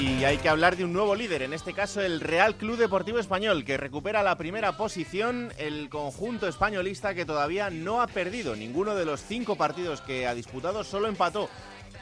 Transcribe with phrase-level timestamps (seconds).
[0.00, 3.18] Y hay que hablar de un nuevo líder, en este caso el Real Club Deportivo
[3.18, 8.94] Español, que recupera la primera posición, el conjunto españolista que todavía no ha perdido ninguno
[8.94, 11.50] de los cinco partidos que ha disputado, solo empató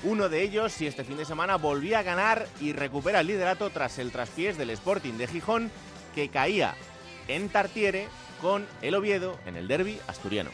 [0.05, 3.69] uno de ellos y este fin de semana volvía a ganar y recupera el liderato
[3.71, 5.73] tras el traspiés del Sporting de Gijón,
[6.15, 6.77] que caía
[7.27, 8.07] en Tartiere
[8.41, 10.51] con el Oviedo en el derby asturiano.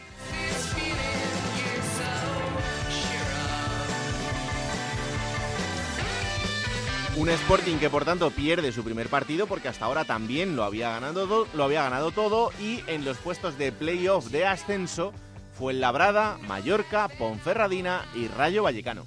[7.17, 10.91] Un Sporting que por tanto pierde su primer partido porque hasta ahora también lo había
[10.91, 15.13] ganado, lo había ganado todo y en los puestos de playoff de ascenso
[15.57, 19.05] fue Labrada, Mallorca, Ponferradina y Rayo Vallecano.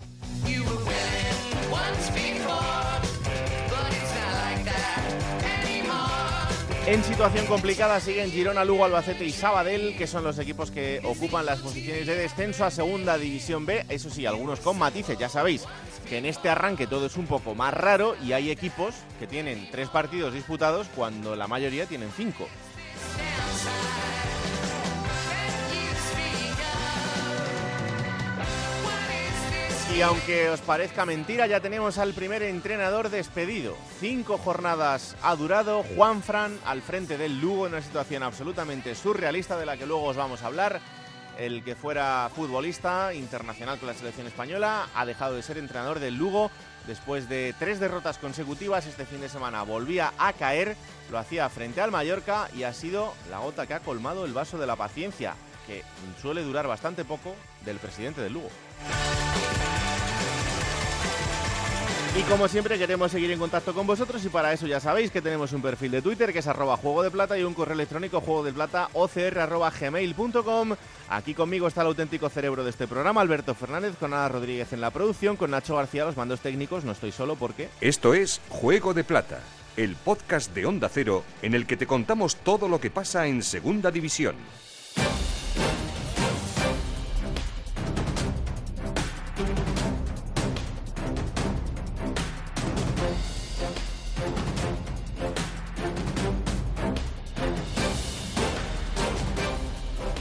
[6.85, 11.45] En situación complicada siguen Girona, Lugo, Albacete y Sabadell, que son los equipos que ocupan
[11.45, 13.85] las posiciones de descenso a Segunda División B.
[13.89, 15.65] Eso sí, algunos con matices, ya sabéis
[16.09, 19.67] que en este arranque todo es un poco más raro y hay equipos que tienen
[19.71, 22.47] tres partidos disputados cuando la mayoría tienen cinco.
[29.95, 33.75] Y aunque os parezca mentira, ya tenemos al primer entrenador despedido.
[33.99, 35.83] Cinco jornadas ha durado.
[35.95, 40.03] Juan Fran al frente del Lugo en una situación absolutamente surrealista de la que luego
[40.03, 40.81] os vamos a hablar.
[41.37, 46.15] El que fuera futbolista internacional con la selección española ha dejado de ser entrenador del
[46.15, 46.49] Lugo
[46.87, 48.87] después de tres derrotas consecutivas.
[48.87, 50.75] Este fin de semana volvía a caer,
[51.11, 54.57] lo hacía frente al Mallorca y ha sido la gota que ha colmado el vaso
[54.57, 55.35] de la paciencia,
[55.67, 55.83] que
[56.19, 58.49] suele durar bastante poco, del presidente del Lugo.
[62.17, 65.21] Y como siempre queremos seguir en contacto con vosotros y para eso ya sabéis que
[65.21, 68.21] tenemos un perfil de Twitter que es arroba juego de plata y un correo electrónico
[68.21, 70.75] juego de plata gmail.com.
[71.09, 74.81] Aquí conmigo está el auténtico cerebro de este programa, Alberto Fernández, con Ana Rodríguez en
[74.81, 77.69] la producción, con Nacho García los mandos técnicos, no estoy solo porque...
[77.81, 79.39] Esto es Juego de Plata,
[79.75, 83.43] el podcast de Onda Cero en el que te contamos todo lo que pasa en
[83.43, 84.35] Segunda División.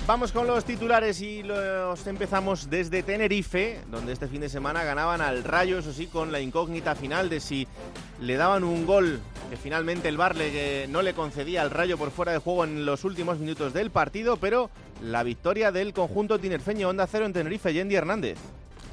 [0.06, 5.20] Vamos con los titulares y los empezamos desde Tenerife, donde este fin de semana ganaban
[5.20, 7.66] al Rayo, eso sí, con la incógnita final de si
[8.20, 9.18] le daban un gol
[9.50, 10.36] que finalmente el Bar
[10.90, 14.36] no le concedía al Rayo por fuera de juego en los últimos minutos del partido,
[14.36, 14.70] pero
[15.02, 18.38] la victoria del conjunto tinerfeño Onda Cero en Tenerife, Yendi Hernández.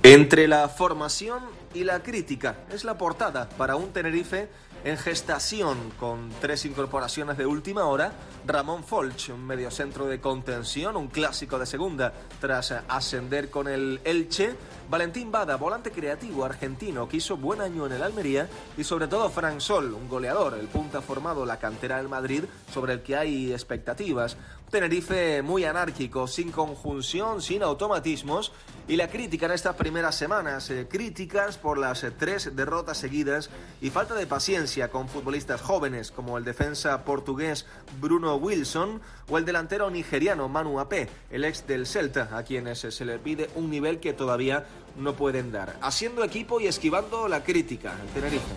[0.02, 1.44] Entre la formación
[1.76, 4.50] y la crítica es la portada para un Tenerife
[4.84, 8.14] en gestación con tres incorporaciones de última hora.
[8.46, 14.56] Ramón Folch, un mediocentro de contención, un clásico de segunda tras ascender con el Elche.
[14.90, 18.48] Valentín Bada, volante creativo argentino que hizo buen año en el Almería.
[18.78, 22.94] Y sobre todo Frank Sol, un goleador, el punta formado la cantera del Madrid sobre
[22.94, 24.38] el que hay expectativas.
[24.74, 28.52] Tenerife muy anárquico, sin conjunción, sin automatismos.
[28.88, 33.50] Y la crítica en estas primeras semanas, eh, críticas por las eh, tres derrotas seguidas
[33.82, 37.66] y falta de paciencia con futbolistas jóvenes como el defensa portugués
[38.02, 42.92] Bruno Wilson o el delantero nigeriano Manu Ape, el ex del Celta, a quienes eh,
[42.92, 45.78] se le pide un nivel que todavía no pueden dar.
[45.82, 48.54] Haciendo equipo y esquivando la crítica, el Tenerife.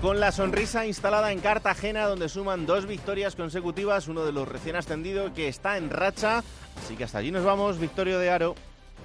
[0.00, 4.74] Con la sonrisa instalada en Cartagena, donde suman dos victorias consecutivas, uno de los recién
[4.74, 6.42] ascendidos que está en racha.
[6.82, 8.56] Así que hasta allí nos vamos, Victorio de Aro.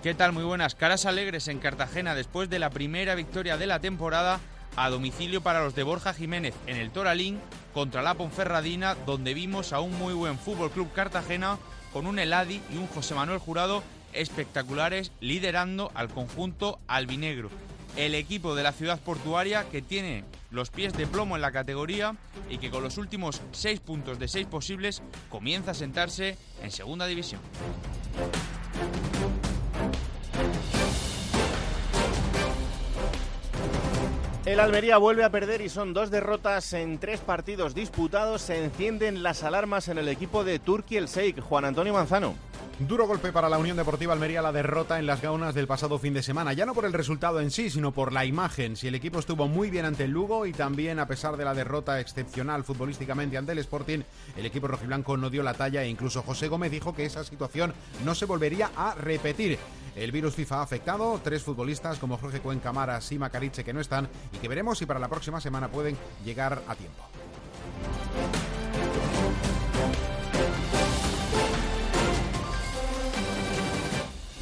[0.02, 0.32] ¿Qué tal?
[0.32, 0.74] Muy buenas.
[0.74, 4.40] Caras alegres en Cartagena después de la primera victoria de la temporada
[4.76, 7.40] a domicilio para los de Borja Jiménez en el Toralín
[7.78, 11.60] contra la Ponferradina, donde vimos a un muy buen Fútbol Club Cartagena
[11.94, 13.84] con un Eladi y un José Manuel Jurado
[14.14, 17.52] espectaculares liderando al conjunto albinegro.
[17.96, 22.16] El equipo de la ciudad portuaria que tiene los pies de plomo en la categoría
[22.50, 27.06] y que con los últimos seis puntos de seis posibles comienza a sentarse en segunda
[27.06, 27.42] división.
[34.48, 38.44] El Almería vuelve a perder y son dos derrotas en tres partidos disputados.
[38.44, 41.42] Se encienden las alarmas en el equipo de Turquía el Seik.
[41.42, 42.34] Juan Antonio Manzano.
[42.80, 46.14] Duro golpe para la Unión Deportiva Almería la derrota en las gaunas del pasado fin
[46.14, 48.78] de semana, ya no por el resultado en sí, sino por la imagen.
[48.78, 51.54] Si el equipo estuvo muy bien ante el Lugo y también a pesar de la
[51.54, 54.00] derrota excepcional futbolísticamente ante el Sporting,
[54.38, 57.74] el equipo rojiblanco no dio la talla e incluso José Gómez dijo que esa situación
[58.06, 59.60] no se volvería a repetir.
[59.98, 64.08] El virus FIFA ha afectado tres futbolistas como Jorge Cuencamara, Sima Cariche que no están
[64.32, 67.04] y que veremos si para la próxima semana pueden llegar a tiempo.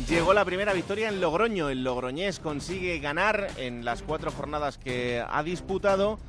[0.10, 1.70] Llegó la primera victoria en Logroño.
[1.70, 6.20] El logroñés consigue ganar en las cuatro jornadas que ha disputado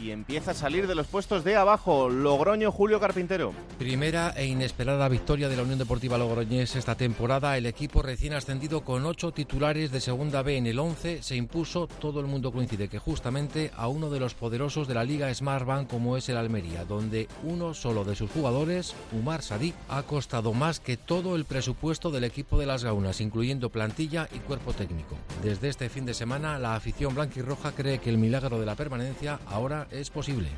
[0.00, 2.08] y empieza a salir de los puestos de abajo.
[2.08, 3.52] Logroño, Julio Carpintero.
[3.78, 7.56] Primera e inesperada victoria de la Unión Deportiva Logroñés esta temporada.
[7.56, 11.86] El equipo recién ascendido con ocho titulares de Segunda B en el 11 se impuso.
[11.86, 15.88] Todo el mundo coincide que justamente a uno de los poderosos de la Liga Smartbank
[15.88, 20.80] como es el Almería, donde uno solo de sus jugadores, Umar Sadik, ha costado más
[20.80, 25.16] que todo el presupuesto del equipo de las Gaunas, incluyendo plantilla y cuerpo técnico.
[25.42, 29.40] Desde este fin de semana, la afición blanquirroja cree que el milagro de la permanencia
[29.46, 30.48] ahora es posible.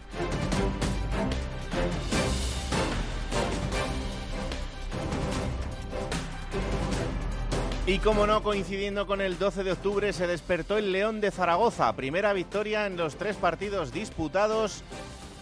[7.86, 11.90] Y como no, coincidiendo con el 12 de octubre, se despertó el León de Zaragoza.
[11.94, 14.82] Primera victoria en los tres partidos disputados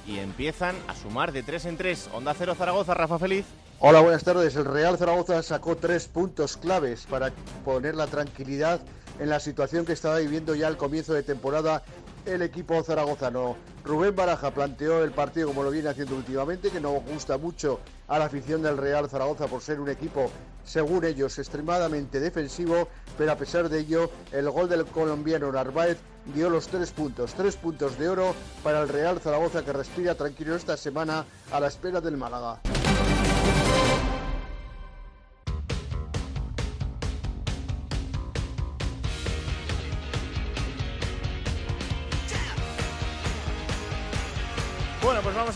[0.07, 2.09] y empiezan a sumar de tres en tres.
[2.15, 3.47] Onda Cero Zaragoza, Rafa Feliz.
[3.81, 4.55] Hola, buenas tardes.
[4.55, 7.33] El Real Zaragoza sacó tres puntos claves para
[7.65, 8.81] poner la tranquilidad
[9.19, 11.83] en la situación que estaba viviendo ya al comienzo de temporada
[12.27, 13.57] el equipo zaragozano.
[13.85, 18.19] Rubén Baraja planteó el partido como lo viene haciendo últimamente, que no gusta mucho a
[18.19, 20.31] la afición del Real Zaragoza por ser un equipo,
[20.65, 25.99] según ellos, extremadamente defensivo, pero a pesar de ello, el gol del colombiano Narváez
[26.35, 30.57] dio los tres puntos, tres puntos de oro para el Real Zaragoza que respira tranquilo
[30.57, 32.61] esta semana a la espera del Málaga.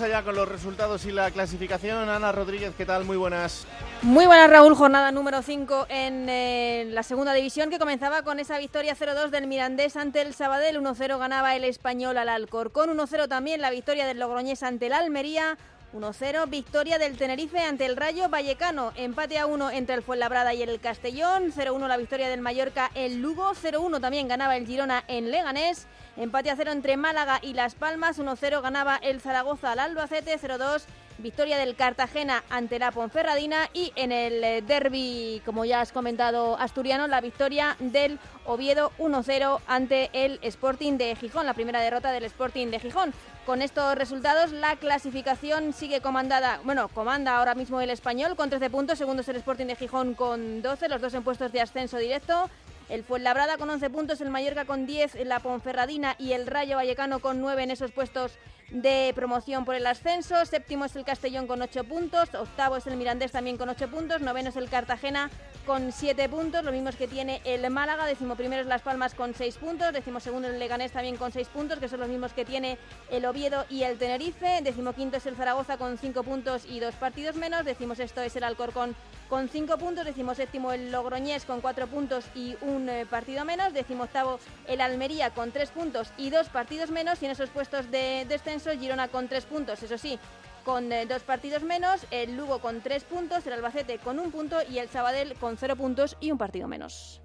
[0.01, 2.09] Allá con los resultados y la clasificación.
[2.09, 3.05] Ana Rodríguez, ¿qué tal?
[3.05, 3.67] Muy buenas.
[4.03, 4.75] Muy buenas, Raúl.
[4.75, 9.47] Jornada número 5 en eh, la segunda división que comenzaba con esa victoria 0-2 del
[9.47, 10.81] Mirandés ante el Sabadell.
[10.81, 12.97] 1-0 ganaba el español al Alcorcón.
[12.97, 15.59] 1-0 también la victoria del Logroñés ante el Almería.
[15.93, 20.63] 1-0, victoria del Tenerife ante el Rayo Vallecano, empate a 1 entre el Fuenlabrada y
[20.63, 25.33] el Castellón, 0-1 la victoria del Mallorca en Lugo, 0-1 también ganaba el Girona en
[25.33, 30.39] Leganés, empate a 0 entre Málaga y Las Palmas, 1-0 ganaba el Zaragoza al Albacete,
[30.39, 30.85] 0-2
[31.21, 36.59] victoria del Cartagena ante la Ponferradina y en el eh, derby, como ya has comentado,
[36.59, 42.25] asturiano, la victoria del Oviedo 1-0 ante el Sporting de Gijón, la primera derrota del
[42.25, 43.13] Sporting de Gijón.
[43.47, 48.71] Con estos resultados, la clasificación sigue comandada, bueno, comanda ahora mismo el español con 13
[48.71, 51.99] puntos, segundo es el Sporting de Gijón con 12, los dos en puestos de ascenso
[51.99, 52.51] directo.
[52.91, 57.21] El Fuenlabrada con 11 puntos, el Mallorca con 10, la Ponferradina y el Rayo Vallecano
[57.21, 58.33] con 9 en esos puestos
[58.71, 60.45] de promoción por el ascenso.
[60.45, 62.35] Séptimo es el Castellón con 8 puntos.
[62.35, 64.21] Octavo es el Mirandés también con 8 puntos.
[64.23, 65.31] Noveno es el Cartagena
[65.67, 68.07] con 7 puntos, lo mismo que tiene el Málaga.
[68.07, 69.93] Décimo primero es Las Palmas con 6 puntos.
[69.93, 72.77] Décimo segundo el Leganés también con 6 puntos, que son los mismos que tiene
[73.09, 74.63] el Oviedo y el Tenerife.
[74.63, 77.65] Décimo quinto es el Zaragoza con 5 puntos y 2 partidos menos.
[77.65, 78.97] Décimo sexto es el Alcorcón
[79.31, 80.05] con 5 puntos.
[80.05, 83.73] Décimo séptimo el Logroñés con 4 puntos y un eh, partido menos.
[83.73, 87.23] Décimo octavo el Almería con 3 puntos y 2 partidos menos.
[87.23, 90.19] Y en esos puestos de descenso, Girona con 3 puntos, eso sí
[90.65, 94.59] con eh, dos partidos menos, el Lugo con tres puntos, el Albacete con un punto
[94.69, 97.23] y el Sabadell con cero puntos y un partido menos.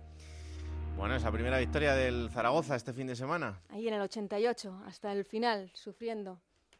[0.95, 3.59] Bueno, esa primera victoria del Zaragoza este fin de semana.
[3.67, 6.39] Ahí en el 88, hasta el final, sufriendo.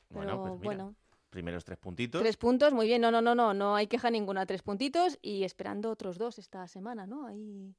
[0.09, 0.95] bueno, pues bueno.
[1.35, 2.21] Primeros tres puntitos.
[2.21, 3.01] Tres puntos, muy bien.
[3.01, 4.45] No, no, no, no, no hay queja ninguna.
[4.45, 7.27] Tres puntitos y esperando otros dos esta semana, ¿no?
[7.27, 7.75] Ahí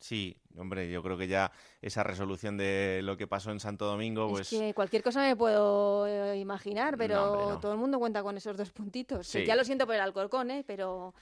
[0.00, 4.28] Sí, hombre, yo creo que ya esa resolución de lo que pasó en Santo Domingo,
[4.28, 4.50] pues...
[4.50, 8.72] que cualquier cosa me puedo eh, imaginar, pero todo el mundo cuenta con esos dos
[8.72, 9.32] puntitos.
[9.32, 10.64] Ya lo siento por el Alcorcón, ¿eh?
[10.66, 11.14] Pero...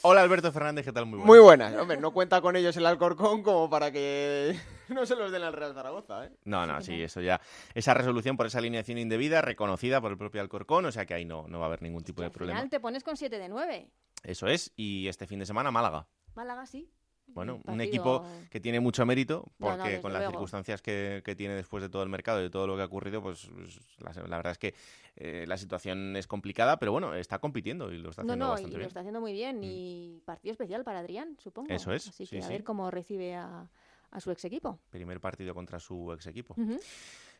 [0.00, 1.04] Hola Alberto Fernández, ¿qué tal?
[1.04, 1.26] Muy buenas.
[1.26, 1.76] Muy buenas.
[1.76, 4.56] Hombre, no cuenta con ellos el Alcorcón como para que
[4.94, 6.32] no se los den al Real Zaragoza, ¿eh?
[6.44, 7.40] No, no, sí, eso ya.
[7.74, 11.24] Esa resolución por esa alineación indebida, reconocida por el propio Alcorcón, o sea que ahí
[11.24, 12.58] no, no va a haber ningún tipo de problema.
[12.58, 13.90] Al final te pones con 7 de 9.
[14.22, 16.06] Eso es, y este fin de semana Málaga.
[16.34, 16.90] Málaga, sí.
[17.28, 21.88] Bueno, un equipo que tiene mucho mérito, porque con las circunstancias que, tiene después de
[21.88, 24.58] todo el mercado y de todo lo que ha ocurrido, pues, pues la, verdad es
[24.58, 24.74] que
[25.16, 28.74] eh, la situación es complicada, pero bueno, está compitiendo y lo está haciendo no, bastante
[28.74, 28.82] y bien.
[28.82, 31.68] lo está haciendo muy bien y partido especial para Adrián, supongo.
[31.72, 32.08] Eso es.
[32.08, 33.68] Así que a ver cómo recibe a,
[34.18, 34.78] su ex equipo.
[34.90, 36.54] Primer partido contra su ex equipo.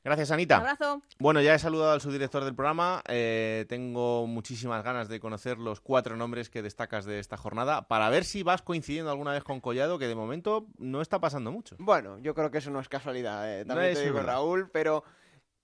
[0.04, 0.56] Gracias, Anita.
[0.58, 1.02] Un abrazo.
[1.18, 3.02] Bueno, ya he saludado al subdirector del programa.
[3.08, 8.08] Eh, tengo muchísimas ganas de conocer los cuatro nombres que destacas de esta jornada para
[8.08, 11.74] ver si vas coincidiendo alguna vez con Collado, que de momento no está pasando mucho.
[11.80, 14.34] Bueno, yo creo que eso no es casualidad, eh, No, también eso te digo, verdad.
[14.34, 15.02] Raúl, pero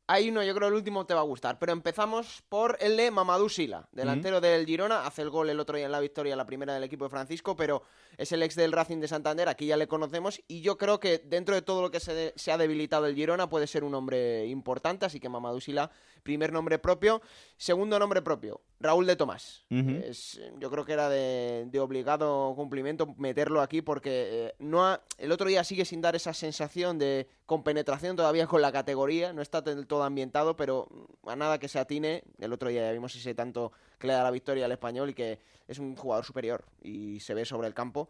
[0.08, 1.58] hay uno, yo creo el último te va a gustar.
[1.58, 5.06] Pero empezamos por el de Mamadou Sila, delantero del Girona.
[5.06, 7.56] Hace el gol el otro día en la victoria, la primera del equipo de Francisco,
[7.56, 7.82] pero
[8.18, 10.40] es el ex del Racing de Santander, aquí ya le conocemos.
[10.48, 13.14] Y yo creo que dentro de todo lo que se, de- se ha debilitado el
[13.14, 15.90] Girona puede ser un hombre importante, así que Mamadou Sila,
[16.22, 17.22] primer nombre propio.
[17.56, 19.64] Segundo nombre propio, Raúl de Tomás.
[20.04, 25.00] Es, yo creo que era de, de obligado cumplimiento meterlo aquí porque eh, no ha-
[25.18, 29.42] el otro día sigue sin dar esa sensación de compenetración todavía con la categoría, no
[29.42, 30.88] está del todo ambientado, pero
[31.24, 34.12] mm, a nada que se atine, el otro día ya vimos ese tanto que le
[34.14, 35.38] da la victoria al español y que
[35.68, 38.08] es un jugador superior y se ve sobre el campo.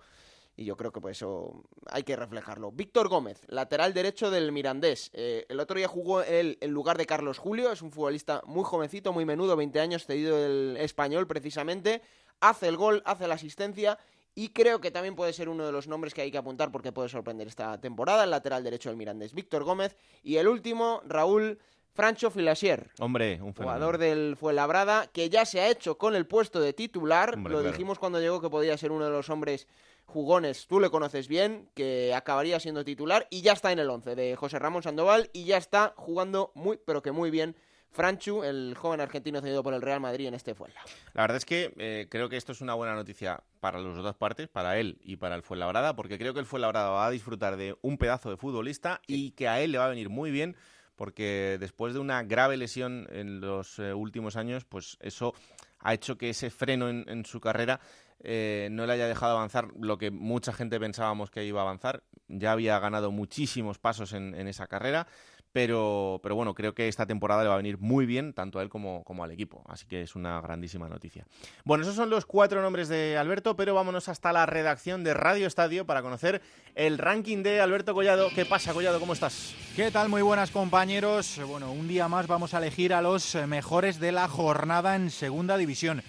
[0.55, 2.73] Y yo creo que por eso hay que reflejarlo.
[2.73, 5.11] Víctor Gómez, lateral derecho del Mirandés.
[5.15, 7.73] Eh, el otro día jugó él en lugar de Carlos Julio.
[7.73, 12.03] Es un futbolista muy jovencito, muy menudo, 20 años, cedido del español precisamente.
[12.41, 13.99] Hace el gol, hace la asistencia.
[14.35, 16.93] Y creo que también puede ser uno de los nombres que hay que apuntar porque
[16.93, 18.25] puede sorprender esta temporada.
[18.25, 19.97] El lateral derecho del Mirandés, Víctor Gómez.
[20.23, 21.59] Y el último, Raúl
[21.95, 22.91] Francho Filasier.
[23.01, 23.63] Hombre, un fenómeno.
[23.79, 27.35] Jugador del Fuenlabrada, que ya se ha hecho con el puesto de titular.
[27.35, 27.73] Hombre, Lo claro.
[27.73, 29.69] dijimos cuando llegó que podía ser uno de los hombres
[30.07, 34.15] jugones, tú le conoces bien, que acabaría siendo titular y ya está en el 11
[34.15, 37.57] de José Ramón Sandoval y ya está jugando muy, pero que muy bien
[37.93, 40.81] Franchu, el joven argentino cedido por el Real Madrid en este Fuenla.
[41.13, 44.17] La verdad es que eh, creo que esto es una buena noticia para las dos
[44.17, 47.57] partes, para él y para el Fuenlabrada, porque creo que el Fuenlabrada va a disfrutar
[47.57, 50.57] de un pedazo de futbolista y que a él le va a venir muy bien,
[50.97, 55.35] porque después de una grave lesión en los eh, últimos años, pues eso
[55.79, 57.79] ha hecho que ese freno en, en su carrera
[58.25, 62.03] eh, no le haya dejado avanzar lo que mucha gente pensábamos que iba a avanzar.
[62.29, 65.07] Ya había ganado muchísimos pasos en, esa carrera,
[65.51, 68.63] pero, pero bueno, creo que esta temporada le va a venir muy bien, tanto a
[68.63, 69.65] él como, como al equipo.
[69.69, 71.27] Así que es una grandísima noticia.
[71.65, 75.47] Bueno, esos son los cuatro nombres de Alberto, pero vámonos hasta la redacción de Radio
[75.47, 76.41] Estadio para conocer
[76.75, 78.31] el ranking de Alberto Collado.
[78.35, 79.01] ¿Qué pasa, Collado?
[79.01, 79.55] ¿Cómo estás?
[79.75, 80.09] ¿Qué tal?
[80.09, 81.41] Muy buenas compañeros.
[81.47, 85.57] Bueno, un día más vamos a elegir a los mejores de la jornada en Segunda
[85.57, 86.03] División.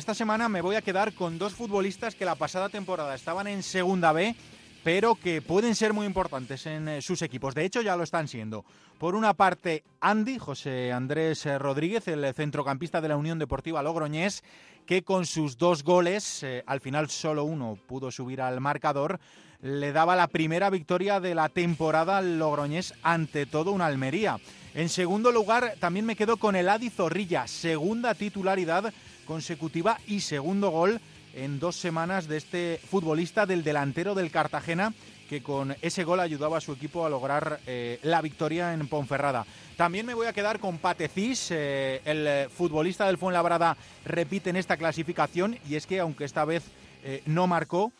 [0.00, 3.62] Esta semana me voy a quedar con dos futbolistas que la pasada temporada estaban en
[3.62, 4.34] Segunda B,
[4.82, 7.54] pero que pueden ser muy importantes en eh, sus equipos.
[7.54, 8.64] De hecho, ya lo están siendo.
[8.98, 14.42] Por una parte, Andy, José Andrés eh, Rodríguez, el centrocampista de la Unión Deportiva Logroñés,
[14.86, 19.20] que con sus dos goles, eh, al final solo uno pudo subir al marcador,
[19.60, 24.38] le daba la primera victoria de la temporada al Logroñés ante todo un Almería.
[24.72, 28.94] En segundo lugar, también me quedo con el Adi Zorrilla, segunda titularidad
[29.30, 31.00] consecutiva y segundo gol
[31.36, 34.92] en dos semanas de este futbolista del delantero del Cartagena
[35.28, 39.46] que con ese gol ayudaba a su equipo a lograr eh, la victoria en Ponferrada.
[39.76, 44.56] También me voy a quedar con Patecis, eh, el eh, futbolista del Fuenlabrada repite en
[44.56, 46.64] esta clasificación y es que aunque esta vez
[47.04, 47.92] eh, no marcó,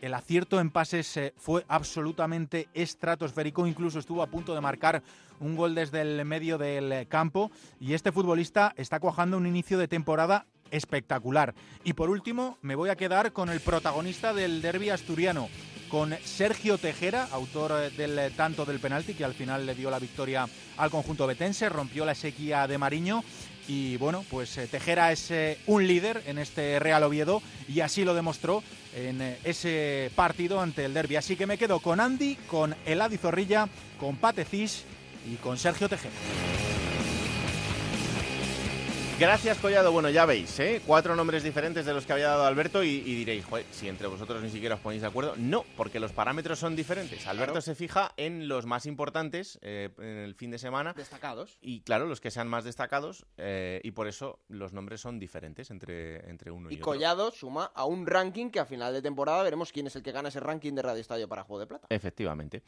[0.00, 5.02] el acierto en pases eh, fue absolutamente estratosférico, incluso estuvo a punto de marcar
[5.40, 9.78] un gol desde el medio del eh, campo y este futbolista está cuajando un inicio
[9.78, 11.54] de temporada espectacular.
[11.84, 15.48] Y por último, me voy a quedar con el protagonista del derby asturiano,
[15.88, 19.98] con Sergio Tejera, autor eh, del tanto del penalti que al final le dio la
[19.98, 23.22] victoria al conjunto betense, rompió la sequía de Mariño
[23.68, 25.32] y bueno, pues eh, Tejera es
[25.66, 28.62] un líder en este Real Oviedo y así lo demostró
[28.94, 31.16] en eh, ese partido ante el derby.
[31.16, 33.68] Así que me quedo con Andy, con Eladi Zorrilla,
[33.98, 34.84] con Patecis
[35.30, 36.14] y con Sergio Tejera.
[39.16, 39.92] Gracias, Collado.
[39.92, 40.82] Bueno, ya veis, ¿eh?
[40.84, 44.08] Cuatro nombres diferentes de los que había dado Alberto y, y diréis, joder, si entre
[44.08, 45.34] vosotros ni siquiera os ponéis de acuerdo.
[45.36, 47.24] No, porque los parámetros son diferentes.
[47.28, 50.94] Alberto se fija en los más importantes eh, en el fin de semana.
[50.94, 51.58] Destacados.
[51.62, 55.70] Y claro, los que sean más destacados eh, y por eso los nombres son diferentes
[55.70, 56.86] entre, entre uno y, Y otro.
[56.86, 60.10] Collado suma a un ranking que a final de temporada veremos quién es el que
[60.10, 61.86] gana ese ranking de Radio Estadio para Juego de Plata.
[61.88, 62.64] Efectivamente.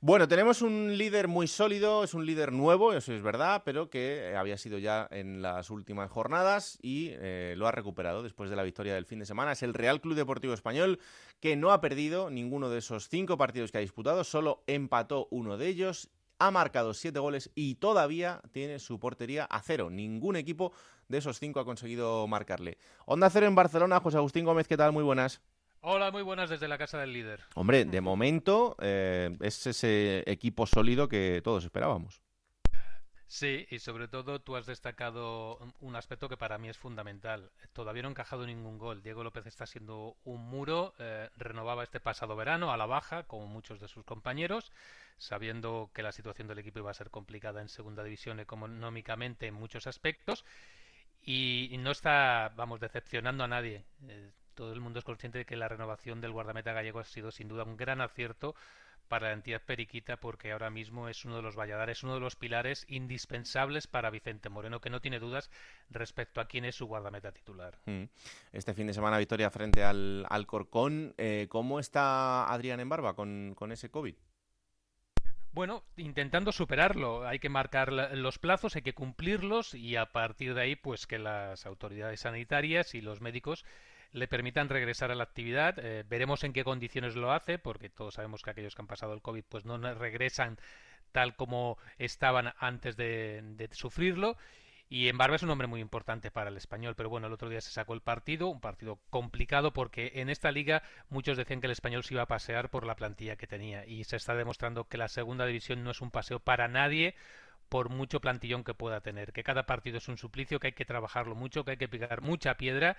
[0.00, 4.34] Bueno, tenemos un líder muy sólido, es un líder nuevo, eso es verdad, pero que
[4.36, 8.62] había sido ya en las últimas jornadas y eh, lo ha recuperado después de la
[8.62, 9.52] victoria del fin de semana.
[9.52, 10.98] Es el Real Club Deportivo Español
[11.40, 15.56] que no ha perdido ninguno de esos cinco partidos que ha disputado, solo empató uno
[15.56, 16.10] de ellos.
[16.38, 19.88] Ha marcado siete goles y todavía tiene su portería a cero.
[19.88, 20.72] Ningún equipo
[21.08, 22.78] de esos cinco ha conseguido marcarle.
[23.06, 24.92] Onda cero en Barcelona, José Agustín Gómez, ¿qué tal?
[24.92, 25.40] Muy buenas.
[25.86, 27.42] Hola, muy buenas desde la casa del líder.
[27.54, 32.23] Hombre, de momento eh, es ese equipo sólido que todos esperábamos.
[33.34, 37.50] Sí, y sobre todo tú has destacado un aspecto que para mí es fundamental.
[37.72, 39.02] Todavía no ha encajado ningún gol.
[39.02, 40.94] Diego López está siendo un muro.
[41.00, 44.70] Eh, renovaba este pasado verano a la baja, como muchos de sus compañeros,
[45.18, 49.54] sabiendo que la situación del equipo iba a ser complicada en segunda división económicamente en
[49.54, 50.44] muchos aspectos.
[51.20, 53.82] Y, no está, vamos, decepcionando a nadie.
[54.06, 57.32] Eh, todo el mundo es consciente de que la renovación del guardameta gallego ha sido
[57.32, 58.54] sin duda un gran acierto
[59.08, 62.36] para la entidad periquita porque ahora mismo es uno de los valladares, uno de los
[62.36, 65.50] pilares indispensables para Vicente Moreno, que no tiene dudas
[65.90, 67.78] respecto a quién es su guardameta titular.
[67.86, 68.04] Mm.
[68.52, 71.14] Este fin de semana victoria frente al, al Corcón.
[71.18, 74.14] Eh, ¿Cómo está Adrián en barba con, con ese COVID?
[75.54, 80.62] Bueno, intentando superarlo, hay que marcar los plazos, hay que cumplirlos y a partir de
[80.62, 83.64] ahí, pues que las autoridades sanitarias y los médicos
[84.14, 85.78] le permitan regresar a la actividad.
[85.78, 89.12] Eh, veremos en qué condiciones lo hace, porque todos sabemos que aquellos que han pasado
[89.12, 90.56] el COVID pues no regresan
[91.10, 94.36] tal como estaban antes de, sufrirlo.
[94.88, 97.48] Y en Barba es un hombre muy importante para el español, pero bueno, el otro
[97.48, 101.66] día se sacó el partido, un partido complicado porque en esta liga muchos decían que
[101.66, 104.84] el español se iba a pasear por la plantilla que tenía y se está demostrando
[104.84, 107.16] que la segunda división no es un paseo para nadie
[107.68, 110.84] por mucho plantillón que pueda tener, que cada partido es un suplicio, que hay que
[110.84, 112.96] trabajarlo mucho, que hay que picar mucha piedra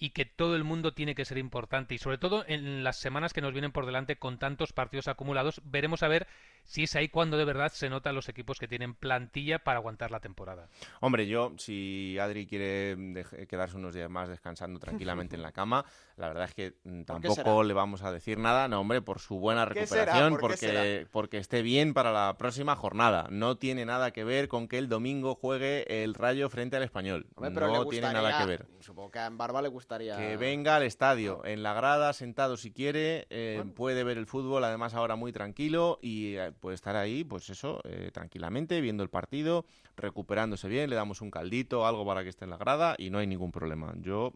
[0.00, 3.34] y que todo el mundo tiene que ser importante y sobre todo en las semanas
[3.34, 6.26] que nos vienen por delante con tantos partidos acumulados veremos a ver
[6.64, 10.10] si es ahí cuando de verdad se notan los equipos que tienen plantilla para aguantar
[10.10, 10.68] la temporada.
[11.00, 12.96] Hombre, yo, si Adri quiere
[13.48, 15.84] quedarse unos días más descansando tranquilamente en la cama,
[16.20, 19.38] la verdad es que mm, tampoco le vamos a decir nada, no, hombre, por su
[19.38, 23.26] buena recuperación, porque, porque esté bien para la próxima jornada.
[23.30, 27.26] No tiene nada que ver con que el domingo juegue el Rayo frente al Español.
[27.38, 28.66] no tiene nada que ver.
[28.80, 30.16] Supongo que a Barba le gustaría...
[30.16, 34.62] Que venga al estadio, en la grada, sentado si quiere, eh, puede ver el fútbol,
[34.64, 39.08] además ahora muy tranquilo y eh, puede estar ahí, pues eso, eh, tranquilamente, viendo el
[39.08, 39.64] partido,
[39.96, 43.18] recuperándose bien, le damos un caldito, algo para que esté en la grada y no
[43.18, 43.94] hay ningún problema.
[43.96, 44.34] Yo,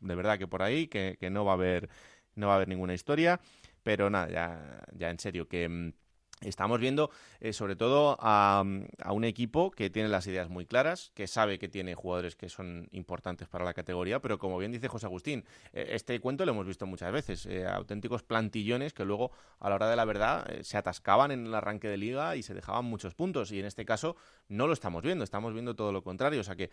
[0.00, 1.88] de verdad que por ahí, que, que, no va a haber,
[2.34, 3.40] no va a haber ninguna historia,
[3.82, 5.92] pero nada, ya, ya en serio, que mm,
[6.40, 8.62] Estamos viendo eh, sobre todo a,
[9.10, 12.88] un equipo que tiene las ideas muy claras, que sabe que tiene jugadores que son
[12.92, 16.66] importantes para la categoría, pero como bien dice José Agustín, eh, este cuento lo hemos
[16.66, 20.76] visto muchas veces, eh, auténticos plantillones que luego a la hora de la verdad se
[20.76, 23.50] atascaban en el arranque de liga y se dejaban muchos puntos.
[23.50, 24.16] Y en este caso
[24.48, 26.70] no lo estamos viendo, estamos viendo todo lo contrario, o sea que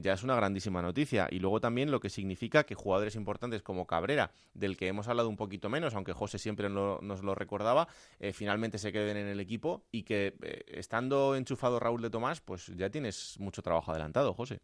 [0.00, 1.28] ya es una grandísima noticia.
[1.30, 5.28] Y luego también lo que significa que jugadores importantes como Cabrera, del que hemos hablado
[5.28, 7.88] un poquito menos, aunque José siempre nos lo recordaba,
[8.32, 12.66] finalmente se queda en el equipo y que eh, estando enchufado Raúl de Tomás, pues
[12.76, 14.60] ya tienes mucho trabajo adelantado, José.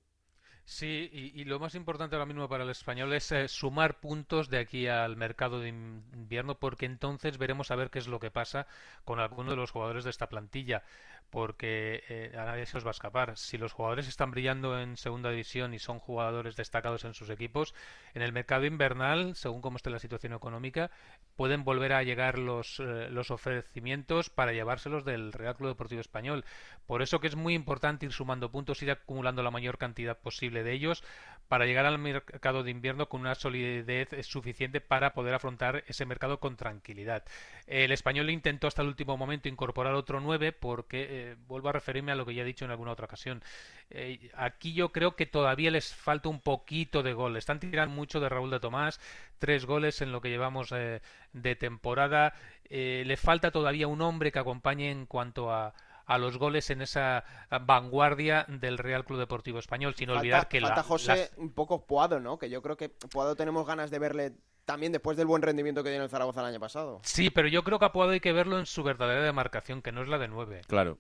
[0.65, 4.59] Sí, y, lo más importante ahora mismo para el español es eh, sumar puntos de
[4.59, 8.69] aquí al mercado de invierno, porque entonces veremos a ver qué es lo que pasa
[9.05, 10.85] con alguno de los jugadores de esta plantilla
[11.31, 13.37] porque eh, a nadie se os va a escapar.
[13.37, 17.75] Si los jugadores están brillando en segunda división y son jugadores destacados en sus equipos,
[18.15, 20.91] en el mercado invernal, según cómo esté la situación económica,
[21.37, 26.45] pueden volver a llegar los, eh, los ofrecimientos para llevárselos del Real Club Deportivo Español.
[26.87, 30.63] Por eso que es muy importante ir sumando puntos, ir acumulando la mayor cantidad posible
[30.63, 31.03] de ellos
[31.49, 36.39] para llegar al mercado de invierno con una solidez suficiente para poder afrontar ese mercado
[36.39, 37.25] con tranquilidad.
[37.67, 42.13] El español intentó hasta el último momento incorporar otro 9 porque, eh, vuelvo a referirme
[42.13, 43.43] a lo que ya he dicho en alguna otra ocasión,
[43.91, 47.37] eh, aquí yo creo que todavía les falta un poquito de gol.
[47.37, 49.01] Están tirando mucho de Raúl de Tomás,
[49.39, 51.03] tres goles en lo que llevamos eh,
[51.33, 52.35] de temporada.
[52.69, 55.75] le falta todavía un hombre que acompañe en cuanto a
[56.07, 57.23] a los goles en esa
[57.61, 62.37] vanguardia del Real Club Deportivo Español, sin olvidar que falta José un poco Puado, ¿no?
[62.37, 64.33] Que yo creo que Puado tenemos ganas de verle
[64.65, 67.01] también después del buen rendimiento que dio en el Zaragoza el año pasado.
[67.05, 69.93] Sí, pero yo creo que a Puado hay que verlo en su verdadera demarcación, que
[69.93, 70.63] no es la de nueve.
[70.67, 70.99] Claro.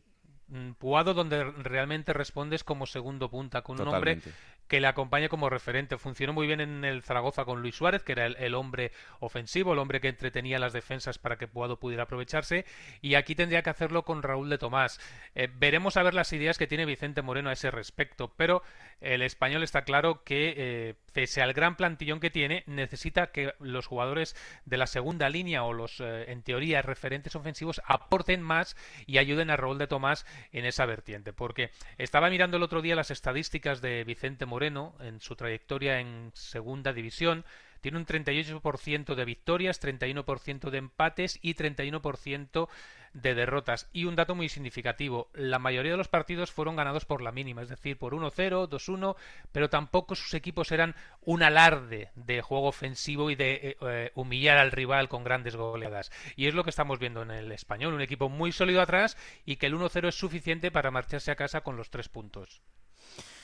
[0.79, 4.21] Puado donde realmente respondes como segundo punta, con un hombre
[4.71, 5.99] que le acompañe como referente.
[5.99, 9.81] Funcionó muy bien en el Zaragoza con Luis Suárez, que era el, hombre ofensivo, el
[9.81, 12.65] hombre que entretenía las defensas para que Puado pudiera aprovecharse,
[13.03, 15.01] y aquí tendría que hacerlo con Raúl de Tomás.
[15.35, 18.63] Eh, veremos a ver las ideas que tiene Vicente Moreno a ese respecto, pero
[19.01, 23.89] el español está claro que, eh, pese al gran plantillón que tiene, necesita que los
[23.89, 29.19] jugadores de la segunda línea o los, eh, en teoría, referentes ofensivos aporten más y
[29.19, 33.11] ayuden a Raúl de Tomás en esa vertiente, porque estaba mirando el otro día las
[33.11, 37.47] estadísticas de Vicente Moreno, Moreno, en su trayectoria en segunda división,
[37.81, 42.69] tiene un 38% de victorias, 31% de empates y 31%
[43.15, 43.89] de derrotas.
[43.95, 47.63] Y un dato muy significativo, la mayoría de los partidos fueron ganados por la mínima,
[47.63, 49.17] es decir, por 1-0, 2-1,
[49.51, 54.59] pero tampoco sus equipos eran un alarde de juego ofensivo y de eh, eh, humillar
[54.59, 56.13] al rival con grandes goleadas.
[56.37, 59.57] Y es lo que estamos viendo en el español, un equipo muy sólido atrás y
[59.57, 62.61] que el 1-0 es suficiente para marcharse a casa con los tres puntos.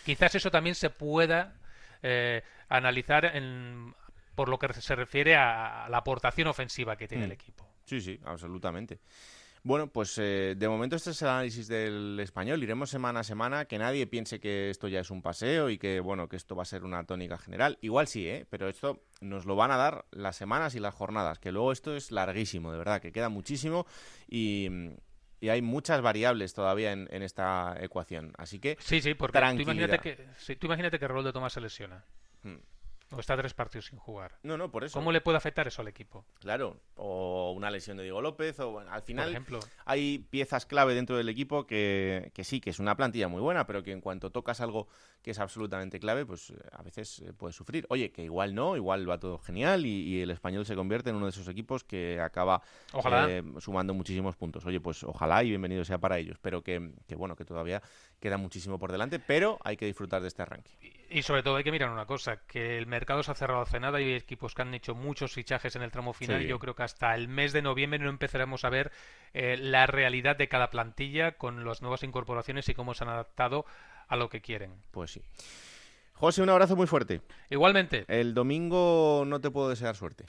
[0.06, 1.54] Quizás eso también se pueda
[2.02, 3.92] eh, analizar en,
[4.36, 7.34] por lo que se refiere a la aportación ofensiva que tiene el Mm.
[7.34, 7.66] equipo.
[7.84, 9.00] Sí, sí, absolutamente.
[9.64, 12.62] Bueno, pues eh, de momento este es el análisis del español.
[12.62, 13.64] Iremos semana a semana.
[13.64, 16.62] Que nadie piense que esto ya es un paseo y que bueno que esto va
[16.62, 17.76] a ser una tónica general.
[17.80, 18.46] Igual sí, ¿eh?
[18.48, 21.40] Pero esto nos lo van a dar las semanas y las jornadas.
[21.40, 23.86] Que luego esto es larguísimo, de verdad, que queda muchísimo
[24.28, 24.68] y,
[25.46, 28.32] y hay muchas variables todavía en, en esta ecuación.
[28.36, 31.52] Así que Sí, sí, porque tú imagínate que, sí, tú imagínate que Raúl de Tomás
[31.52, 32.04] se lesiona.
[32.42, 32.56] Hmm.
[33.12, 34.36] O está tres partidos sin jugar.
[34.42, 34.98] No, no, por eso.
[34.98, 36.24] ¿Cómo le puede afectar eso al equipo?
[36.40, 39.60] Claro, o una lesión de Diego López, o bueno, al final ejemplo.
[39.84, 43.64] hay piezas clave dentro del equipo que, que sí, que es una plantilla muy buena,
[43.66, 44.88] pero que en cuanto tocas algo
[45.22, 47.86] que es absolutamente clave, pues eh, a veces eh, puedes sufrir.
[47.90, 51.16] Oye, que igual no, igual va todo genial y, y el español se convierte en
[51.16, 52.60] uno de esos equipos que acaba
[53.28, 54.64] eh, sumando muchísimos puntos.
[54.66, 57.82] Oye, pues ojalá y bienvenido sea para ellos, pero que, que bueno, que todavía
[58.18, 60.72] queda muchísimo por delante, pero hay que disfrutar de este arranque.
[61.08, 63.78] Y sobre todo hay que mirar una cosa, que el mercado se ha cerrado hace
[63.78, 66.48] nada y hay equipos que han hecho muchos fichajes en el tramo final Sí.
[66.48, 68.90] yo creo que hasta el mes de noviembre no empezaremos a ver
[69.32, 73.64] eh, la realidad de cada plantilla con las nuevas incorporaciones y cómo se han adaptado
[74.08, 74.72] a lo que quieren.
[74.90, 75.22] Pues sí.
[76.14, 77.20] José, un abrazo muy fuerte.
[77.50, 80.24] Igualmente, El domingo no te puedo desear suerte.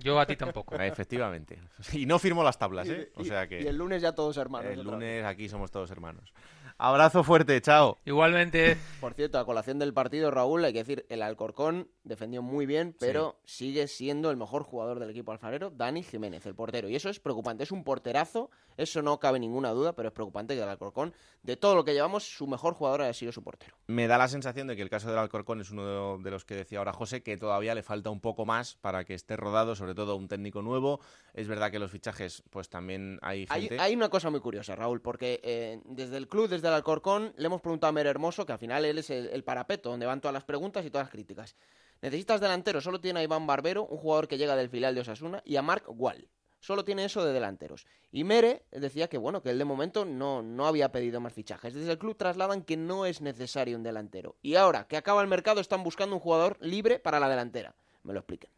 [0.00, 0.74] yo a ti tampoco.
[0.80, 1.58] Efectivamente.
[1.92, 3.10] Y no firmo las tablas, ¿eh?
[3.14, 4.70] O Y- sea que y el lunes ya todos hermanos.
[4.70, 6.32] el lunes aquí somos todos hermanos.
[6.80, 7.98] Abrazo fuerte, chao.
[8.04, 12.66] Igualmente, Por cierto, a colación del partido, Raúl, hay que decir, el Alcorcón defendió muy
[12.66, 16.88] bien, pero sigue siendo el mejor jugador del equipo alfarero, Dani Jiménez, el portero.
[16.88, 20.54] Y eso es preocupante, es un porterazo, eso no cabe ninguna duda, pero es preocupante
[20.54, 23.76] que el Alcorcón, de todo lo que llevamos, su mejor jugador haya sido su portero.
[23.88, 26.54] Me da la sensación de que el caso del Alcorcón es uno de, los que
[26.54, 29.96] decía ahora José, que todavía le falta un poco más para que esté rodado, sobre
[29.96, 31.00] todo un técnico nuevo.
[31.34, 33.80] Es verdad que los fichajes, pues también hay Hay, gente.
[33.80, 37.60] hay una cosa muy curiosa, Raúl, porque eh, desde el club, desde Alcorcón, le hemos
[37.60, 40.44] preguntado a Mer Hermoso, que al final él es el, parapeto, donde van todas las
[40.44, 41.56] preguntas y todas las críticas.
[42.00, 45.42] Necesitas delantero, solo tiene a Iván Barbero, un jugador que llega del filial de Osasuna,
[45.44, 46.28] y a Marc Wall.
[46.60, 47.86] Solo tiene eso de delanteros.
[48.10, 51.74] Y Mere decía que bueno, que él de momento no, no había pedido más fichajes.
[51.74, 54.36] Desde el club trasladan que no es necesario un delantero.
[54.42, 57.74] Y ahora que acaba el mercado están buscando un jugador libre para la delantera.
[58.02, 58.50] Me lo expliquen.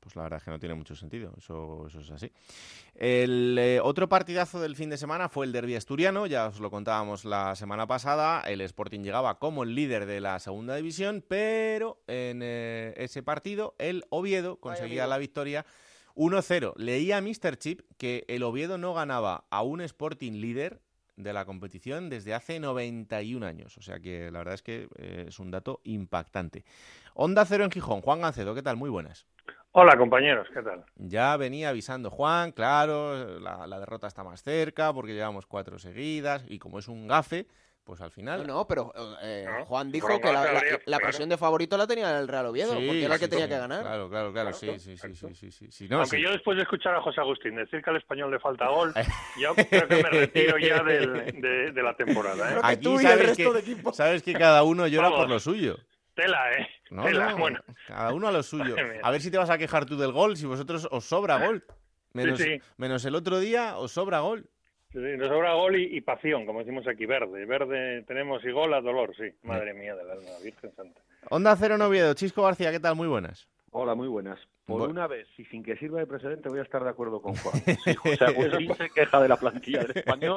[0.00, 2.30] Pues la verdad es que no tiene mucho sentido, eso, eso es así.
[2.94, 6.70] El eh, otro partidazo del fin de semana fue el derbi asturiano, ya os lo
[6.70, 12.02] contábamos la semana pasada, el Sporting llegaba como el líder de la segunda división, pero
[12.06, 15.66] en eh, ese partido el Oviedo conseguía la victoria
[16.14, 16.74] 1-0.
[16.76, 17.56] Leía a Mr.
[17.56, 20.80] Chip que el Oviedo no ganaba a un Sporting líder
[21.16, 23.76] de la competición desde hace 91 años.
[23.78, 26.64] O sea que la verdad es que eh, es un dato impactante.
[27.14, 28.00] Onda Cero en Gijón.
[28.00, 28.76] Juan Gancedo, ¿qué tal?
[28.76, 29.26] Muy buenas.
[29.74, 30.84] Hola compañeros, ¿qué tal?
[30.96, 36.44] Ya venía avisando Juan, claro, la, la derrota está más cerca porque llevamos cuatro seguidas
[36.46, 37.46] y como es un gafe,
[37.82, 38.46] pues al final...
[38.46, 41.02] No, no, pero eh, No, Juan dijo que la, la- habría- la claro.
[41.04, 43.46] presión de favorito la tenía el Real Oviedo, Sí, porque era el que sí, tenía
[43.46, 43.80] sí, que ganar.
[43.80, 45.88] Claro, claro, claro, sí, Claro, sí, sí, sí, sí, sí, sí.
[45.88, 46.22] No, Aunque sí.
[46.22, 48.92] yo después de escuchar a José Agustín decir que al español le falta gol,
[49.40, 52.52] yo creo que me retiro ya del- de, de la temporada.
[52.52, 52.60] ¿eh?
[52.62, 53.96] Aquí tú y el sabes resto que, de equipos.
[53.96, 55.20] sabes que cada uno llora Vamos.
[55.20, 55.78] por lo suyo.
[56.14, 56.68] Tela, ¿eh?
[56.90, 57.60] No, Tela, no, bueno.
[57.86, 58.76] cada uno a lo suyo.
[59.02, 61.64] A ver si te vas a quejar tú del gol, si vosotros os sobra gol.
[62.12, 62.60] Menos, sí.
[62.76, 64.46] menos el otro día os sobra gol.
[64.92, 67.46] Sí, nos sobra gol y, y pasión, como decimos aquí, verde.
[67.46, 69.34] Verde tenemos y gol a dolor, sí.
[69.42, 71.00] Madre mía del alma, Virgen Santa.
[71.30, 72.94] Onda Cero Noviedo, Chisco García, ¿qué tal?
[72.94, 73.48] Muy buenas.
[73.70, 74.38] Hola, muy buenas.
[74.64, 77.20] Por Bu- una vez, y sin que sirva de precedente, voy a estar de acuerdo
[77.20, 77.54] con Juan.
[77.84, 80.36] Si José Agustín se queja de la plantilla del español,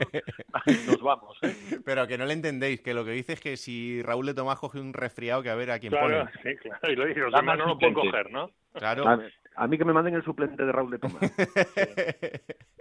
[0.87, 1.37] nos vamos.
[1.43, 1.55] ¿eh?
[1.85, 4.57] Pero que no le entendéis, que lo que dice es que si Raúl de Tomás
[4.59, 6.31] coge un resfriado, que a ver a quién Claro, pone.
[6.43, 6.91] sí, claro.
[6.91, 8.49] Y lo dice, los demás no lo pueden coger, ¿no?
[8.73, 9.07] Claro.
[9.07, 9.19] A,
[9.63, 11.21] a mí que me manden el suplente de Raúl de Tomás.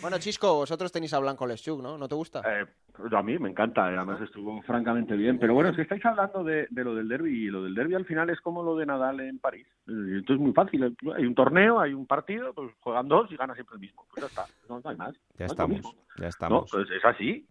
[0.00, 1.96] Bueno, Chisco, vosotros tenéis a Blanco Leschuk, ¿no?
[1.98, 2.42] ¿No te gusta?
[2.44, 2.66] Eh,
[3.12, 5.38] a mí me encanta, eh, además estuvo francamente bien.
[5.38, 7.94] Pero bueno, es que estáis hablando de, de lo del derby y lo del derby
[7.94, 9.66] al final es como lo de Nadal en París.
[9.88, 10.96] Eh, Esto es muy fácil.
[11.16, 14.04] Hay un torneo, hay un partido, pues juegan dos y gana siempre el mismo.
[14.10, 15.14] Pues ya está, no, no hay más.
[15.38, 16.70] Ya No estamos, ya No, estamos.
[16.70, 17.46] pues es así.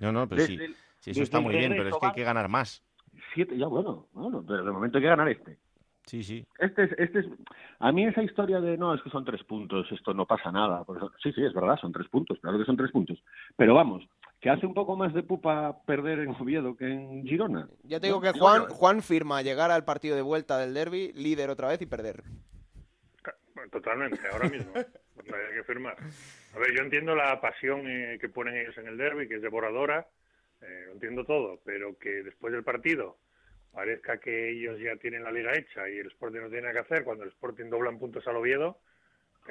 [0.00, 2.24] No, no, pero sí, el- sí, eso está muy bien, pero es que hay que
[2.24, 2.84] ganar más.
[3.34, 5.58] Siete, ya bueno, bueno, pero de momento hay que ganar este.
[6.08, 6.46] Sí, sí.
[6.58, 7.26] Este es, este es,
[7.80, 10.82] a mí esa historia de no, es que son tres puntos, esto no pasa nada.
[11.22, 13.22] Sí, sí, es verdad, son tres puntos, claro que son tres puntos.
[13.56, 14.08] Pero vamos,
[14.40, 17.68] que hace un poco más de pupa perder en Oviedo que en Girona.
[17.82, 21.12] Ya te digo que Juan, bueno, Juan firma llegar al partido de vuelta del derby,
[21.12, 22.22] líder otra vez y perder.
[23.70, 24.72] Totalmente, ahora mismo.
[25.66, 25.96] firmar.
[26.54, 29.42] A ver, yo entiendo la pasión eh, que ponen ellos en el derby, que es
[29.42, 30.06] devoradora,
[30.62, 33.18] eh, lo entiendo todo, pero que después del partido
[33.72, 36.80] parezca que ellos ya tienen la liga hecha y el Sporting no tiene nada que
[36.80, 38.78] hacer, cuando el Sporting dobla en puntos al Oviedo,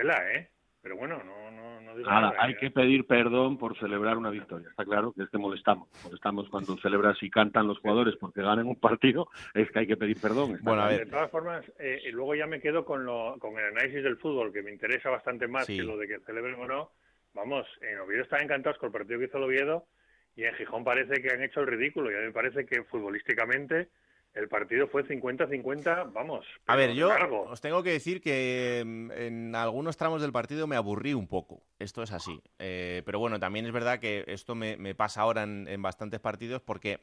[0.03, 0.49] la ¿eh?
[0.81, 2.29] Pero bueno, no, no, no digo nada.
[2.29, 4.69] nada, hay que pedir perdón por celebrar una victoria.
[4.69, 5.89] Está claro que este molestamos.
[6.03, 9.97] Molestamos cuando celebras y cantan los jugadores porque ganan un partido, es que hay que
[9.97, 10.59] pedir perdón.
[10.61, 11.05] Bueno, a ver.
[11.05, 14.17] De todas formas, eh, y luego ya me quedo con, lo, con el análisis del
[14.17, 16.91] fútbol, que me interesa bastante más que lo de que celebren o no.
[17.33, 19.87] Vamos, en Oviedo están encantados con el partido que hizo el Oviedo
[20.35, 22.11] y en Gijón parece que han hecho el ridículo.
[22.11, 23.89] Y a mí me parece que futbolísticamente
[24.33, 26.45] el partido fue 50-50, vamos.
[26.67, 27.09] A ver, yo
[27.49, 31.63] os tengo que decir que mm, en algunos tramos del partido me aburrí un poco.
[31.79, 32.41] Esto es así.
[32.59, 37.01] Eh, pero bueno, también es verdad que esto me, pasa ahora en, bastantes partidos porque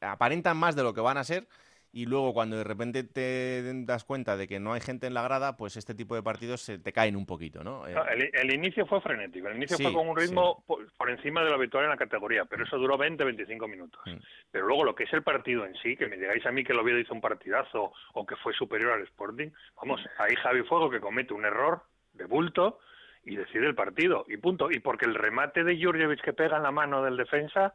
[0.00, 1.46] aparentan más de lo que van a ser
[1.92, 5.22] y luego cuando de repente te das cuenta de que no hay gente en la
[5.22, 7.86] grada, pues este tipo de partidos se te caen un poquito, ¿no?
[7.88, 11.56] Eh, el, inicio fue frenético, el inicio fue con un ritmo por, encima de la
[11.56, 14.00] victoria en la categoría, pero eso duró 20-25 minutos.
[14.06, 14.18] Mm.
[14.52, 16.72] Pero luego lo que es el partido en sí, que me digáis a mí que
[16.72, 20.90] el Oviedo hizo un partidazo o que fue superior al Sporting, vamos, ahí Javi Fuego
[20.90, 22.78] que comete un error de bulto
[23.24, 24.70] y decide el partido, y punto.
[24.70, 27.74] Y porque el remate de Jurjevic que pega en la mano del defensa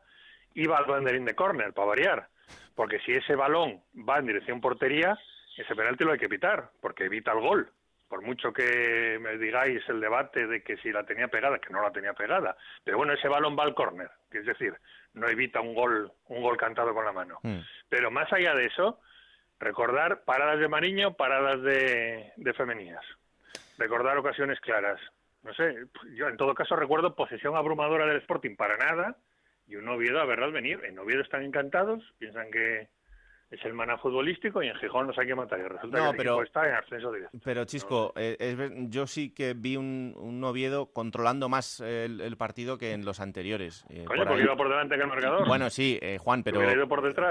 [0.53, 2.29] iba al banderín de córner, para variar
[2.75, 5.17] porque si ese balón va en dirección portería,
[5.57, 7.71] ese penalti lo hay que evitar, porque evita el gol.
[8.07, 11.81] Por mucho que me digáis el debate de que si la tenía pegada, que no
[11.81, 14.75] la tenía pegada, pero bueno, ese balón va al córner, que es decir,
[15.13, 17.39] no evita un gol, un gol cantado con la mano.
[17.41, 17.59] Mm.
[17.89, 18.99] Pero más allá de eso,
[19.59, 23.03] recordar paradas de Mariño, paradas de, de Femenías,
[23.77, 25.01] recordar ocasiones claras.
[25.41, 25.75] No sé,
[26.15, 29.15] yo en todo caso recuerdo posesión abrumadora del Sporting para nada,
[29.67, 30.79] y un Oviedo a verlas venir.
[30.83, 32.89] En Oviedo están encantados, piensan que
[33.51, 35.59] es el maná futbolístico y en Gijón nos hay que matar.
[35.59, 37.37] Y resulta que el pero, está en ascenso directo.
[37.43, 42.93] Pero Chisco, eh, yo sí que vi un, un Oviedo controlando más el, partido que
[42.93, 43.85] en los anteriores.
[43.89, 45.47] Eh, Coño, porque iba por delante que el marcador.
[45.47, 46.59] Bueno, sí, eh, Juan, pero,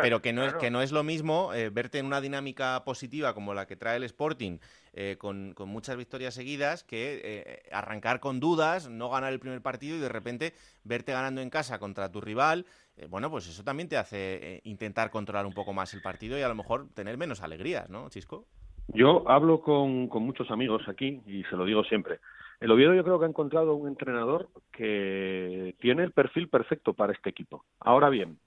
[0.02, 3.52] pero que no es que no es lo mismo verte en una dinámica positiva como
[3.52, 4.58] la que trae el Sporting
[4.96, 9.96] eh, con, muchas victorias seguidas, que eh, arrancar con dudas, no ganar el primer partido
[9.96, 10.52] y de repente
[10.84, 12.64] verte ganando en casa contra tu rival,
[12.96, 16.42] eh, bueno, pues eso también te hace intentar controlar un poco más el partido y
[16.42, 18.46] a lo mejor tener menos alegrías, ¿no, Chisco?
[18.86, 22.20] Yo hablo con, con muchos amigos aquí y se lo digo siempre.
[22.60, 27.12] El Oviedo yo creo que ha encontrado un entrenador que tiene el perfil perfecto para
[27.12, 27.64] este equipo.
[27.80, 28.38] Ahora bien,